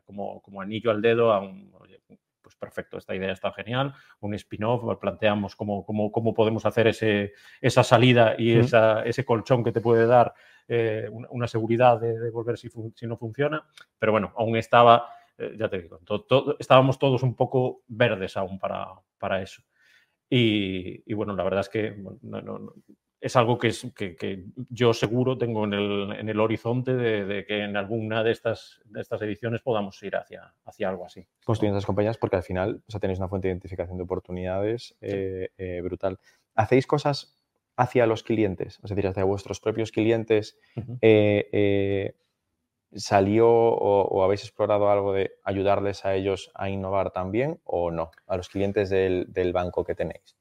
[0.03, 2.01] como, como anillo al dedo a un, oye,
[2.41, 7.31] pues perfecto, esta idea está genial, un spin-off, planteamos cómo, cómo, cómo, podemos hacer ese,
[7.61, 10.33] esa salida y esa, ese colchón que te puede dar
[10.67, 13.65] eh, una, una, seguridad de, de volver si, si, no funciona,
[13.97, 15.07] pero bueno, aún estaba,
[15.37, 19.63] eh, ya te digo, to, to, estábamos todos un poco verdes aún para, para eso.
[20.29, 22.73] Y, y, bueno, la verdad es que bueno, no, no,
[23.23, 27.23] es algo que, es, que, que, yo seguro tengo en el, en el horizonte de,
[27.23, 31.25] de, que en alguna de estas, de estas ediciones podamos ir hacia, hacia algo así.
[31.45, 34.97] Construyendo esas compañías porque al final o sea, tenéis una fuente de identificación de oportunidades
[34.99, 36.19] eh, eh, brutal.
[36.53, 37.37] ¿Hacéis cosas
[37.77, 38.81] hacia los clientes?
[38.83, 40.59] Es decir, hacia vuestros propios clientes.
[40.75, 40.97] Uh -huh.
[41.01, 42.15] eh,
[42.95, 48.11] ¿Salió o, o, habéis explorado algo de ayudarles a ellos a innovar también o no?
[48.27, 50.35] A los clientes del, del banco que tenéis.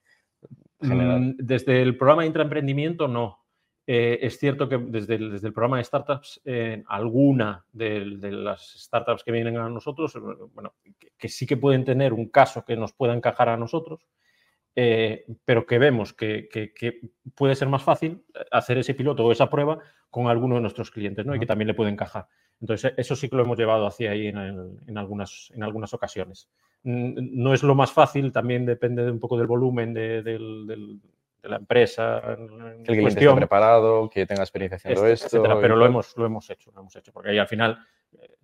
[0.83, 1.21] General.
[1.21, 3.39] Mm, desde el programa de intraemprendimiento, no.
[3.87, 8.31] Eh, es cierto que desde el, desde el, programa de startups, eh, alguna de, de,
[8.31, 10.17] las startups que vienen a nosotros,
[10.53, 14.07] bueno, que, que, sí que pueden tener un caso que nos pueda encajar a nosotros,
[14.75, 17.01] eh, pero que vemos que, que, que,
[17.35, 19.79] puede ser más fácil hacer ese piloto o esa prueba
[20.09, 21.35] con alguno de nuestros clientes, ¿no?
[21.35, 22.27] Y que también le puede encajar.
[22.61, 26.49] Entonces, eso sí que lo hemos llevado hacia ahí en, en, algunas, en algunas ocasiones.
[26.85, 30.99] No es lo más fácil, también depende de un poco del volumen de,
[31.43, 32.37] la empresa.
[32.37, 35.37] En que el cliente esté preparado, que tenga experiencia haciendo este, esto.
[35.39, 37.79] Etcétera, pero lo hemos, lo hemos hecho, lo hemos hecho, porque ahí al final
[38.21, 38.37] eh,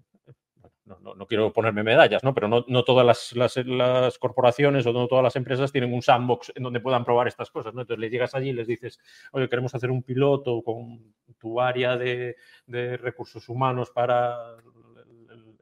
[0.85, 2.33] no, no, no, quiero ponerme medallas, ¿no?
[2.33, 6.03] pero no, no todas las, las, las, corporaciones o no todas las empresas tienen un
[6.03, 7.75] sandbox en donde puedan probar estas cosas.
[7.75, 7.83] ¿no?
[7.83, 8.99] Entonces le llegas allí y les dices,
[9.33, 12.37] oye, queremos hacer un piloto con tu área de,
[12.67, 14.57] de recursos humanos para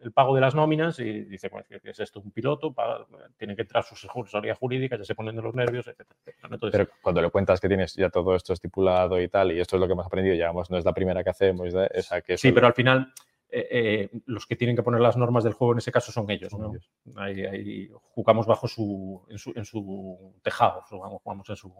[0.06, 2.20] el pago de las nóminas y dice, bueno, ¿qué es esto?
[2.20, 3.04] Un piloto, para,
[3.36, 6.06] tiene que entrar su asesoría jurídica, ya se ponen de los nervios, etc.
[6.44, 9.76] Entonces, Pero cuando le cuentas que tienes ya todo esto estipulado y tal, y esto
[9.76, 12.52] es lo que hemos aprendido, ya no es la primera que hacemos, esa que Sí,
[12.52, 13.12] pero al final
[13.48, 16.30] eh, eh, los que tienen que poner las normas del juego en ese caso son
[16.30, 16.52] ellos.
[16.52, 16.70] ¿no?
[16.70, 16.88] ellos.
[17.16, 21.74] Ahí, ahí, jugamos bajo su en, su, en su tejado, jugamos, jugamos en su...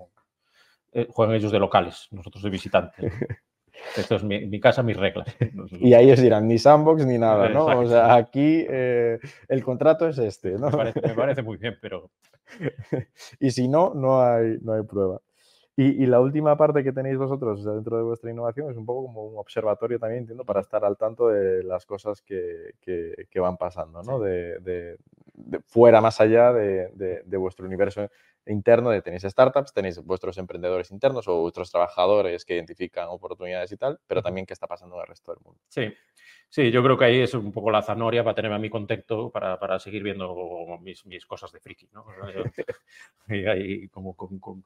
[0.92, 3.12] Eh, juegan ellos de locales, nosotros de visitantes.
[3.96, 5.28] Esto es mi, mi, casa, mis reglas.
[5.80, 7.62] Y ahí ellos dirán, ni sandbox ni nada, ¿no?
[7.62, 7.80] Exacto.
[7.80, 9.18] O sea, aquí eh,
[9.48, 10.70] el contrato es este, ¿no?
[10.70, 12.10] Me parece, me parece, muy bien, pero...
[13.40, 15.20] y si no, no hay, no hay prueba.
[15.78, 19.06] Y, y, la última parte que tenéis vosotros dentro de vuestra innovación es un poco
[19.08, 23.40] como un observatorio también, entiendo, para estar al tanto de las cosas que, que, que
[23.40, 24.18] van pasando, ¿no?
[24.18, 24.96] De, de,
[25.34, 28.08] de, fuera, más allá de, vuestro universo
[28.46, 33.76] interno, de tenéis startups, tenéis vuestros emprendedores internos o vuestros trabajadores que identifican oportunidades y
[33.76, 35.60] tal, pero también qué está pasando en el resto del mundo.
[35.68, 35.92] Sí.
[36.48, 39.30] Sí, yo creo que ahí es un poco la zanoria para tenerme a mi contexto
[39.30, 42.06] para, para seguir viendo mis, mis, cosas de friki, ¿no?
[43.28, 44.64] y ahí como con, con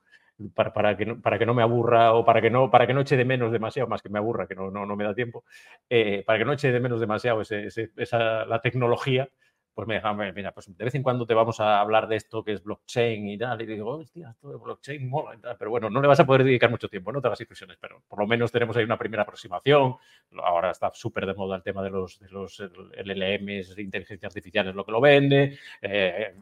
[0.55, 2.95] para, para, que no, para que no me aburra o para que no, para que
[2.95, 5.15] no eche de menos demasiado, más que me aburra, que no, no, no me da
[5.15, 5.45] tiempo,
[5.89, 9.29] eh, para que no eche de menos demasiado ese, esa, la tecnología,
[9.75, 12.43] pues me deja, mira, pues de vez en cuando te vamos a hablar de esto
[12.45, 16.03] que es blockchain y tal, y digo, hostia, esto de blockchain mola pero bueno, no
[16.03, 18.51] le vas a poder dedicar mucho tiempo, no te hagas ilusiones, pero por lo menos
[18.51, 19.97] tenemos ahí una primera aproximación,
[20.43, 24.75] ahora está súper de moda el tema de los, de los LLMs, inteligencia artificial es
[24.75, 26.35] lo que lo vende, eh,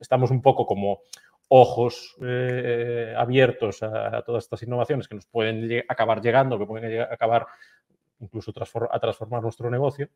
[0.00, 1.02] estamos un poco como
[1.48, 7.46] ojos eh, abiertos a, todas estas innovaciones que nos pueden acabar llegando, que pueden acabar
[8.20, 8.52] incluso
[8.90, 10.08] a transformar nuestro negocio.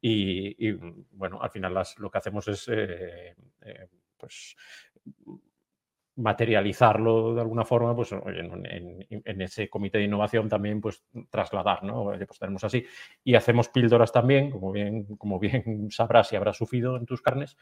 [0.00, 0.72] Y,
[1.12, 4.56] bueno, al final lo que hacemos es eh, eh, pues,
[6.16, 12.04] materializarlo de alguna forma pues, en, ese comité de innovación también pues, trasladar, ¿no?
[12.04, 12.84] Pues tenemos así.
[13.22, 17.56] Y hacemos píldoras también, como bien, como bien sabrás y habrás sufrido en tus carnes,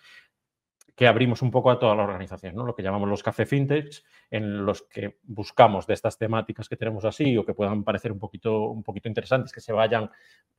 [0.98, 2.64] que abrimos un poco a toda la organización, ¿no?
[2.64, 7.04] lo que llamamos los café fintechs, en los que buscamos de estas temáticas que tenemos
[7.04, 10.10] así o que puedan parecer un poquito, un poquito interesantes, que se vayan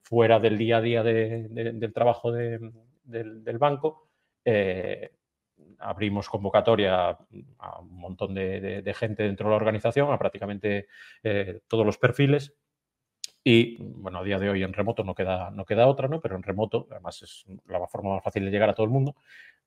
[0.01, 2.57] fuera del día a día de, de, del trabajo de,
[3.03, 4.07] del banco.
[4.45, 5.11] Eh,
[5.79, 7.17] abrimos convocatoria
[7.57, 10.87] a un montón de, gente dentro de la organización, a prácticamente
[11.21, 12.55] eh, todos los perfiles,
[13.43, 16.19] y bueno, a día de hoy en remoto no queda, no queda otra, ¿no?
[16.21, 19.15] Pero en remoto, además es la forma más fácil de llegar a todo el mundo,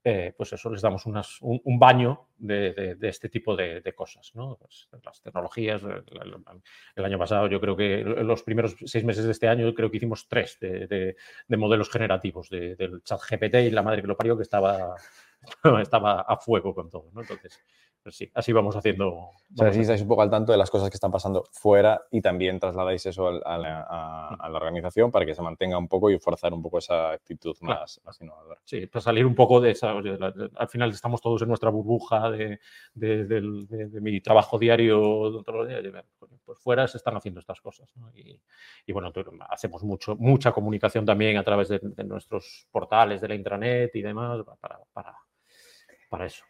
[0.04, 4.56] eh, pues eso les damos un, baño de, de, este tipo de, de cosas, ¿no?
[4.56, 9.46] Pues las tecnologías, el, año pasado yo creo que los primeros seis meses de este
[9.46, 11.16] año creo que hicimos tres de,
[11.56, 14.96] modelos generativos del chat GPT y la madre que lo parió que estaba
[15.80, 17.08] estaba a fuego con todo.
[17.16, 17.62] Entonces,
[18.02, 19.10] pues sí, así vamos haciendo.
[19.10, 22.02] O sea, así estáis un poco al tanto de las cosas que están pasando fuera
[22.10, 26.10] y también trasladáis eso a la, a, la organización para que se mantenga un poco
[26.10, 28.60] y forzar un poco esa actitud más, más innovadora.
[28.64, 29.92] Sí, para salir un poco de esa.
[29.92, 32.58] al final estamos todos en nuestra burbuja de,
[32.94, 36.04] de, de, mi trabajo diario todos los días.
[36.44, 37.88] Pues fuera se están haciendo estas cosas.
[37.96, 38.10] ¿no?
[38.14, 38.40] Y,
[38.86, 39.12] y, bueno,
[39.48, 44.42] hacemos mucho, mucha comunicación también a través de, nuestros portales de la intranet y demás
[44.60, 45.16] para, para,
[46.08, 46.44] para eso.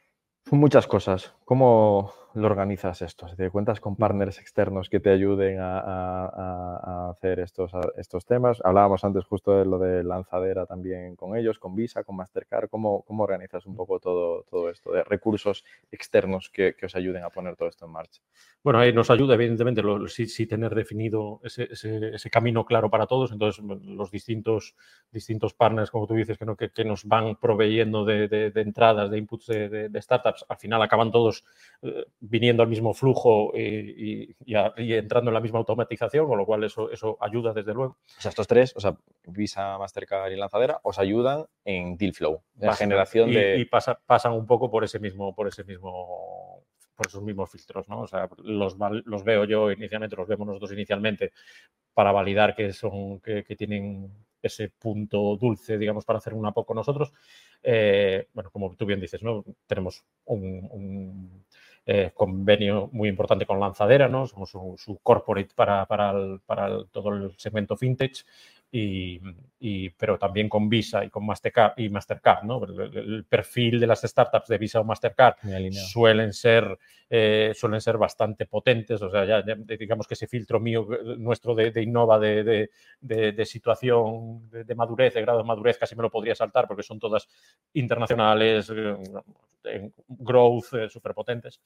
[0.49, 1.35] Son muchas cosas.
[1.53, 3.27] ¿Cómo lo organizas esto?
[3.37, 8.63] ¿Te cuentas con partners externos que te ayuden a, hacer estos, estos temas?
[8.65, 12.71] Hablábamos antes justo de lo de lanzadera también con ellos, con Visa, con Mastercard.
[12.71, 17.29] ¿Cómo, cómo organizas un poco todo, todo esto de recursos externos que, os ayuden a
[17.29, 18.23] poner todo esto en marcha?
[18.65, 23.31] Bueno, ahí nos ayuda, evidentemente, sí, tener definido ese, ese, camino claro para todos.
[23.31, 24.75] Entonces, los distintos,
[25.11, 26.57] distintos partners, como tú dices, que, ¿no?
[26.57, 31.42] que, nos van proveyendo de, de, entradas, de inputs de, startups, al final acaban todos
[31.83, 36.91] eh, viniendo al mismo flujo y, entrando en la misma automatización, con lo cual eso,
[36.91, 37.99] eso ayuda desde luego.
[38.19, 42.43] O sea, estos tres, o sea, Visa, Mastercard y Lanzadera, os ayudan en deal flow,
[42.59, 43.59] la generación de...
[43.59, 46.63] Y pasan un poco por ese mismo, por ese mismo
[46.95, 48.01] por esos mismos filtros, ¿no?
[48.01, 51.33] O sea, los, los veo yo inicialmente, los vemos nosotros inicialmente
[51.95, 54.11] para validar que son, que, tienen
[54.43, 57.13] ese punto dulce, digamos, para hacer una poco nosotros.
[57.63, 59.21] Eh, bueno, como tú bien dices.
[59.67, 61.45] Tenemos un
[61.85, 64.29] eh, convenio muy importante con Lanzadera, ¿no?
[64.29, 68.25] Somos su, corporate para, para, todo el segmento fintech,
[68.75, 72.65] y, pero también con Visa y con Mastercard, y Mastercard ¿no?
[72.65, 75.37] el, perfil de las startups de Visa o Mastercard
[75.73, 76.79] suelen ser,
[77.11, 81.55] eh, suelen ser bastante potentes, o sea, ya, digamos que ese filtro mío, eh, nuestro
[81.55, 82.71] de, de Innova de,
[83.01, 86.99] de, situación de, madurez, de grado de madurez, casi me lo podría saltar porque son
[86.99, 87.29] todas
[87.75, 88.73] internacionales,
[89.65, 91.61] en growth eh, súper potentes.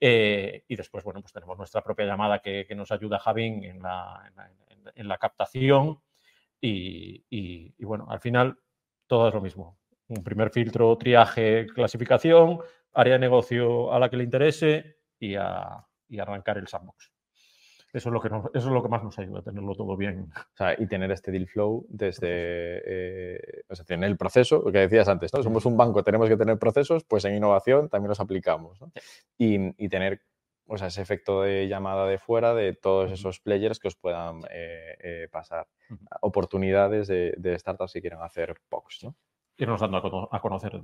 [0.00, 4.32] Eh, y después, bueno, pues tenemos nuestra propia llamada que, nos ayuda Javin en la,
[4.94, 6.00] en la, captación.
[6.60, 8.58] Y, y, bueno, al final
[9.06, 9.78] todo es lo mismo.
[10.08, 12.58] Un primer filtro, triaje, clasificación,
[12.92, 17.10] área de negocio a la que le interese y, a, y arrancar el sandbox.
[17.92, 20.30] Eso es, lo que eso es lo que más nos ayuda, a tenerlo todo bien.
[20.36, 24.70] O sea, y tener este deal flow desde, eh, o sea, tener el proceso, lo
[24.70, 25.42] que decías antes, ¿no?
[25.42, 28.92] Somos un banco, tenemos que tener procesos, pues en innovación también los aplicamos, ¿no?
[29.36, 30.22] y, y, tener
[30.70, 34.42] o sea, ese efecto de llamada de fuera de todos esos players que os puedan
[34.50, 35.66] eh, eh, pasar
[36.20, 39.16] oportunidades de, de, startups que quieran hacer POCs, ¿no?
[39.58, 40.80] irnos dando a conocer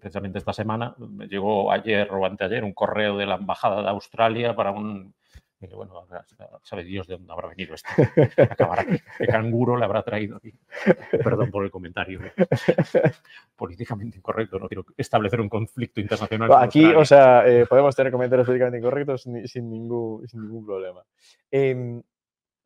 [0.00, 0.96] precisamente esta semana.
[0.98, 5.14] Me llegó ayer o anteayer un correo de la Embajada de Australia para un
[5.74, 6.06] bueno,
[6.62, 7.88] sabe Dios de dónde habrá venido esto.
[8.50, 10.52] Acabará ¿Qué canguro le habrá traído aquí?
[11.10, 12.20] Perdón por el comentario.
[13.56, 16.50] Políticamente incorrecto, no quiero establecer un conflicto internacional.
[16.58, 21.02] Aquí, o sea, eh, podemos tener comentarios políticamente incorrectos sin, ningún, sin ningún problema.
[21.50, 22.02] Em,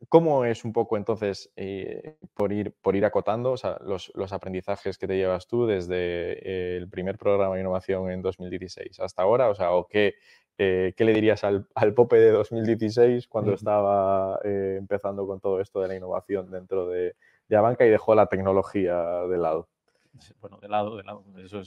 [0.08, 4.32] ¿Cómo es un poco entonces, eh, por, ir, por ir acotando, o sea, los, los,
[4.32, 9.50] aprendizajes que te llevas tú desde el primer programa de innovación en 2016 hasta ahora?
[9.50, 10.14] O sea, ¿o qué,
[10.56, 15.60] eh, ¿qué le dirías al, al, Pope de 2016 cuando estaba eh, empezando con todo
[15.60, 17.14] esto de la innovación dentro de,
[17.48, 18.96] de Abanca y dejó la tecnología
[19.28, 19.68] de lado?
[20.40, 21.24] Bueno, de lado, de lado.
[21.38, 21.62] Eso,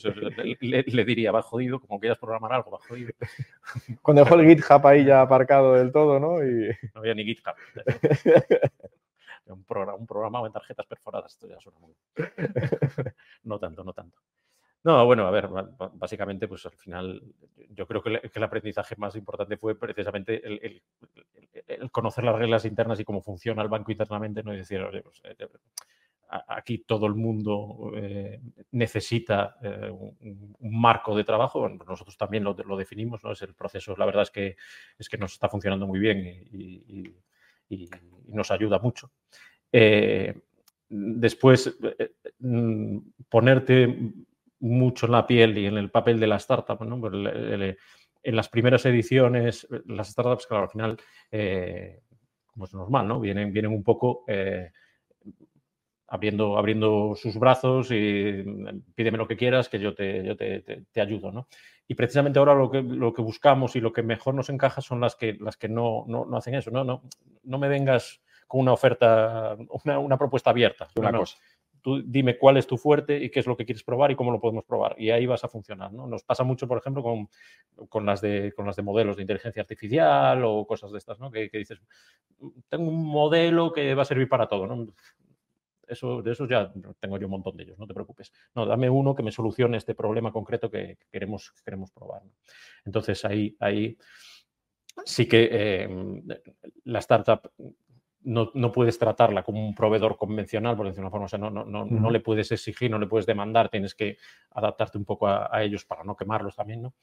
[0.59, 3.11] le, diría, va jodido, como quieras programar algo, va jodido.
[4.01, 6.43] Cuando dejó el GitHub ahí ya aparcado del todo, ¿no?
[6.43, 6.69] Y...
[6.93, 7.55] No había ni GitHub.
[9.45, 11.95] un, programa, un programa en tarjetas perforadas, esto ya suena muy...
[13.43, 14.19] No tanto, no tanto.
[14.83, 15.47] No, bueno, a ver,
[15.93, 17.23] básicamente, pues al final
[17.69, 20.81] yo creo que el, aprendizaje más importante fue precisamente el,
[21.89, 24.53] conocer las reglas internas y cómo funciona el banco internamente, ¿no?
[24.53, 25.37] Y decir, oye, pues, eh,
[26.55, 28.39] aquí todo el mundo eh,
[28.71, 33.31] necesita eh, un, marco de trabajo, pues nosotros también lo, definimos, ¿no?
[33.31, 34.55] Es el proceso, la verdad es que,
[34.97, 36.19] es que nos está funcionando muy bien
[36.51, 37.13] y,
[38.27, 39.11] nos ayuda mucho.
[40.89, 41.75] después,
[42.39, 42.97] mm,
[43.29, 44.13] ponerte
[44.59, 46.81] mucho en la piel y en el papel de la startup.
[46.83, 46.99] ¿no?
[46.99, 47.13] Pues
[48.23, 50.97] en las primeras ediciones, las startups, claro, al final,
[51.29, 52.01] eh,
[52.45, 53.19] como es normal, ¿no?
[53.19, 54.71] vienen, vienen un poco eh,
[56.13, 58.43] abriendo, abriendo sus brazos y
[58.93, 61.31] pídeme lo que quieras, que yo te, yo te, te, ayudo.
[61.31, 61.47] ¿no?
[61.87, 65.01] Y precisamente ahora lo que, lo que buscamos y lo que mejor nos encaja son
[65.01, 66.69] las que, las que no, no, no hacen eso.
[66.69, 67.01] No, no,
[67.43, 70.87] no me vengas con una oferta, una, una propuesta abierta.
[70.95, 71.37] Una cosa
[71.83, 74.31] tú dime cuál es tu fuerte y qué es lo que quieres probar y cómo
[74.31, 74.95] lo podemos probar.
[74.97, 75.91] Y ahí vas a funcionar.
[75.91, 76.07] ¿no?
[76.07, 77.27] Nos pasa mucho, por ejemplo, con,
[77.89, 81.29] con, las de, con las de modelos de inteligencia artificial o cosas de estas, ¿no?
[81.29, 81.79] que, dices,
[82.69, 84.65] tengo un modelo que va a servir para todo.
[84.65, 84.87] ¿no?
[85.87, 88.31] Eso, de eso ya tengo yo un montón de ellos, no te preocupes.
[88.55, 92.21] No, dame uno que me solucione este problema concreto que, queremos, queremos probar.
[92.85, 93.97] Entonces ahí, ahí
[95.05, 96.21] sí que eh,
[96.85, 97.51] la startup
[98.23, 102.09] no, puedes tratarla como un proveedor convencional, por decirlo de una forma, no, no, no,
[102.09, 104.17] le puedes exigir, no le puedes demandar, tienes que
[104.51, 106.93] adaptarte un poco a, ellos para no quemarlos también, ¿no?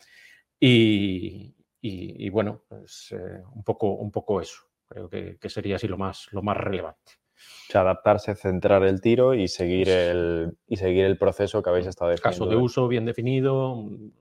[0.59, 6.28] Y, bueno, pues eh, un, poco, un poco eso, creo que, sería así lo más,
[6.33, 7.12] lo más relevante.
[7.68, 11.86] O sea, adaptarse, centrar el tiro y seguir el, y seguir el proceso que habéis
[11.86, 12.45] estado definiendo.
[12.45, 13.74] Caso de uso bien definido,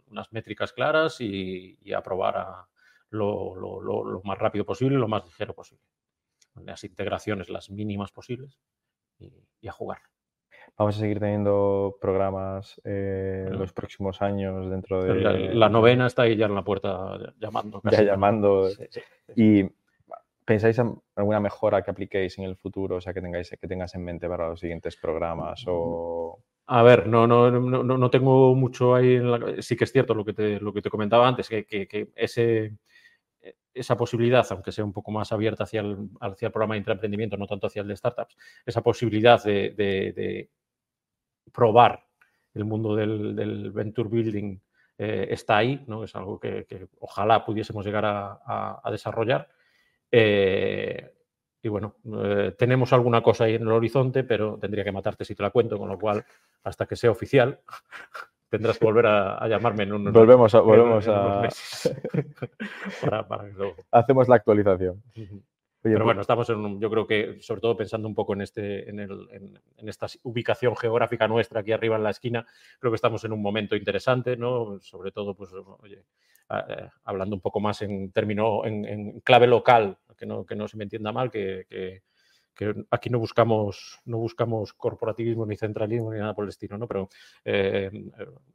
[0.09, 2.67] unas métricas claras y, aprobar a
[3.09, 5.84] lo, lo, más rápido posible y lo más ligero posible
[6.65, 8.59] las integraciones las mínimas posibles
[9.20, 9.99] y, a jugar.
[10.78, 15.53] Vamos a seguir teniendo programas eh, en los próximos años dentro de...
[15.53, 17.82] La, novena está ahí ya en la puerta llamando.
[17.91, 18.70] ya llamando.
[19.36, 19.63] y
[20.49, 22.97] ¿pensáis en alguna mejora que apliquéis en el futuro?
[22.97, 26.43] O sea, que tengáis que tengas en mente para los siguientes programas o...
[26.71, 29.15] A ver, no, no, no, no tengo mucho ahí.
[29.15, 29.61] En la...
[29.61, 32.73] Sí que es cierto lo que te, lo que te comentaba antes, que, que ese
[33.73, 37.37] esa posibilidad, aunque sea un poco más abierta hacia el, hacia el programa de intraemprendimiento,
[37.37, 38.35] no tanto hacia el de startups,
[38.65, 40.49] esa posibilidad de,
[41.53, 42.05] probar
[42.53, 44.59] el mundo del, venture building
[44.97, 46.03] eh, está ahí, ¿no?
[46.03, 49.47] es algo que, ojalá pudiésemos llegar a, desarrollar.
[50.12, 51.14] Eh,
[51.62, 55.36] y bueno, eh, tenemos alguna cosa ahí en el horizonte, pero tendría que matarte si
[55.36, 56.24] te la cuento, con lo cual,
[56.64, 57.60] hasta que sea oficial,
[58.49, 60.62] tendrás que volver a, llamarme en un Volvemos a.
[60.62, 61.41] Volvemos a...
[63.91, 65.03] Hacemos la actualización.
[65.82, 68.89] Pero pues bueno, estamos en yo creo que, sobre todo pensando un poco en, este,
[68.89, 69.27] en, el,
[69.77, 72.45] en, esta ubicación geográfica nuestra aquí arriba en la esquina,
[72.80, 74.80] creo que estamos en un momento interesante, ¿no?
[74.82, 76.03] Sobre todo, pues, oye,
[76.49, 80.75] eh, hablando un poco más en término, en, clave local, que no, que no se
[80.75, 81.65] me entienda mal, que
[82.59, 86.89] que aquí no buscamos, no buscamos corporativismo ni centralismo ni nada por el estilo, ¿no?
[86.89, 87.07] Pero
[87.45, 87.89] eh,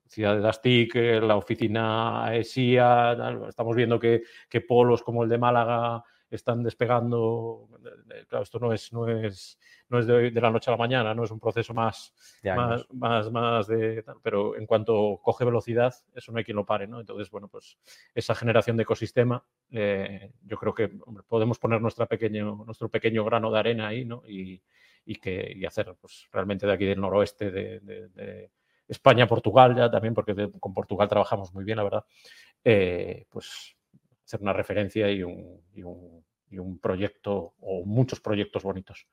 [0.06, 3.16] Ciudad de las TIC, eh, la oficina ESIA,
[3.48, 7.68] estamos viendo que, que polos como el de Málaga están despegando.
[8.28, 9.58] Claro, esto no es, no es,
[9.88, 13.30] no es de, la noche a la mañana, no es un proceso más, más, más,
[13.30, 14.04] más, de.
[14.22, 17.00] Pero en cuanto coge velocidad, eso no hay quien lo pare, ¿no?
[17.00, 17.78] Entonces, bueno, pues
[18.14, 20.90] esa generación de ecosistema, eh, yo creo que
[21.28, 24.22] podemos poner nuestra pequeño, nuestro pequeño grano de arena ahí, ¿no?
[24.26, 24.62] Y,
[25.06, 28.50] y que, y hacer, pues, realmente de aquí del noroeste de,
[28.86, 32.04] España, Portugal ya también, porque con Portugal trabajamos muy bien, la verdad,
[32.62, 33.74] eh, pues
[34.24, 39.06] hacer una referencia y un, y un, y un proyecto o muchos proyectos bonitos.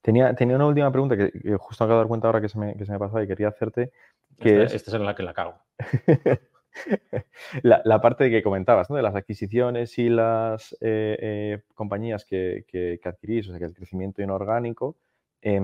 [0.00, 2.76] Tenía, tenía una última pregunta que, justo acabo de dar cuenta ahora que se me,
[2.76, 3.92] que se me pasado y quería hacerte.
[4.38, 4.74] Que esta, es...
[4.74, 5.60] Esta es en la que la cago.
[7.62, 8.96] la, parte de que comentabas, ¿no?
[8.96, 13.74] de las adquisiciones y las eh, eh, compañías que, que, adquirís, o sea, que el
[13.74, 14.96] crecimiento inorgánico,
[15.42, 15.60] eh,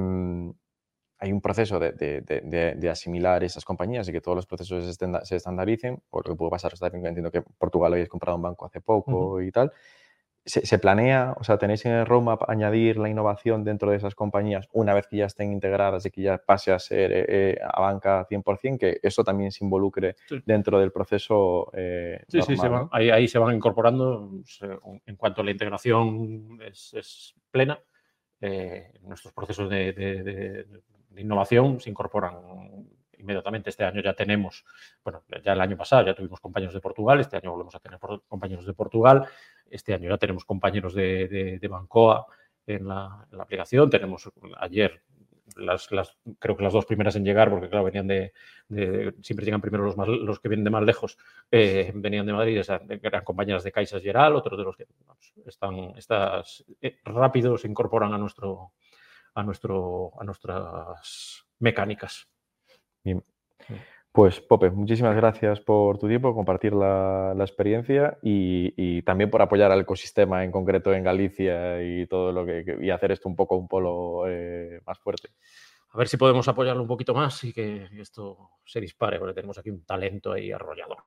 [1.25, 5.37] hay un proceso de, de, de, asimilar esas compañías y que todos los procesos se,
[5.37, 9.41] estandaricen, por lo que puede pasar, entiendo que Portugal has comprado un banco hace poco
[9.41, 9.73] y tal.
[10.45, 14.69] Se, planea, o sea, tenéis en el roadmap añadir la innovación dentro de esas compañías
[14.73, 17.81] una vez que ya estén integradas y que ya pase a ser eh, eh, a
[17.81, 21.71] banca 100%, que eso también se involucre dentro del proceso.
[21.73, 22.57] Eh, sí, sí,
[22.93, 24.31] ahí, ahí, se van incorporando
[25.07, 27.81] en cuanto la integración es, plena.
[29.01, 30.67] nuestros procesos de, de
[31.21, 32.35] innovación se incorporan
[33.25, 33.71] inmediatamente.
[33.71, 34.65] Este año ya tenemos,
[35.03, 37.99] bueno, ya el año pasado ya tuvimos compañeros de Portugal, este año volvemos a tener
[38.29, 39.27] compañeros de Portugal,
[39.69, 42.27] este año ya tenemos compañeros de, Bancoa
[42.67, 45.03] en la, aplicación, tenemos ayer
[45.57, 45.89] las,
[46.39, 48.33] creo que las dos primeras en llegar, porque claro, venían de,
[49.23, 51.19] siempre llegan primero los, los que vienen de más lejos,
[51.51, 52.63] eh, venían de Madrid,
[53.03, 54.87] eran compañeras de Caixas Geral, otros de los que
[55.47, 58.73] están, estas eh, rápido se incorporan a nuestro,
[59.35, 62.29] a, nuestro, a nuestras mecánicas.
[63.03, 63.23] Bien.
[64.15, 69.81] Pues Pope, muchísimas gracias por tu tiempo, compartir la, experiencia y, también por apoyar al
[69.81, 73.67] ecosistema en concreto en Galicia y todo lo que y hacer esto un poco un
[73.67, 75.31] polo eh, más fuerte.
[75.91, 79.59] A ver si podemos apoyarlo un poquito más y que esto se dispare, porque tenemos
[79.59, 80.99] aquí un talento ahí arrollador.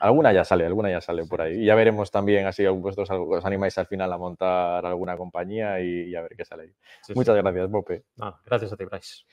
[0.00, 1.62] Alguna ya sale, alguna ya sale por ahí.
[1.62, 6.14] Y ya veremos también, así vosotros os animáis al final a montar alguna compañía y,
[6.14, 6.72] a ver qué sale ahí.
[7.14, 8.04] Muchas gracias, Bope.
[8.46, 9.24] gracias a ti, Bryce.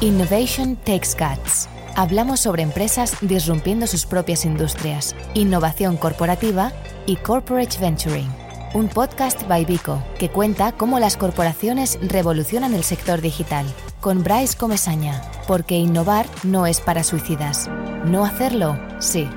[0.00, 1.68] Innovation Takes Guts.
[1.96, 6.72] Hablamos sobre empresas disrumpiendo sus propias industrias, innovación corporativa
[7.06, 8.49] y corporate venturing.
[8.72, 13.66] Un podcast by Vico que cuenta cómo las corporaciones revolucionan el sector digital.
[14.00, 17.68] Con Bryce Comesaña, porque innovar no es para suicidas.
[18.04, 19.28] No hacerlo, sí.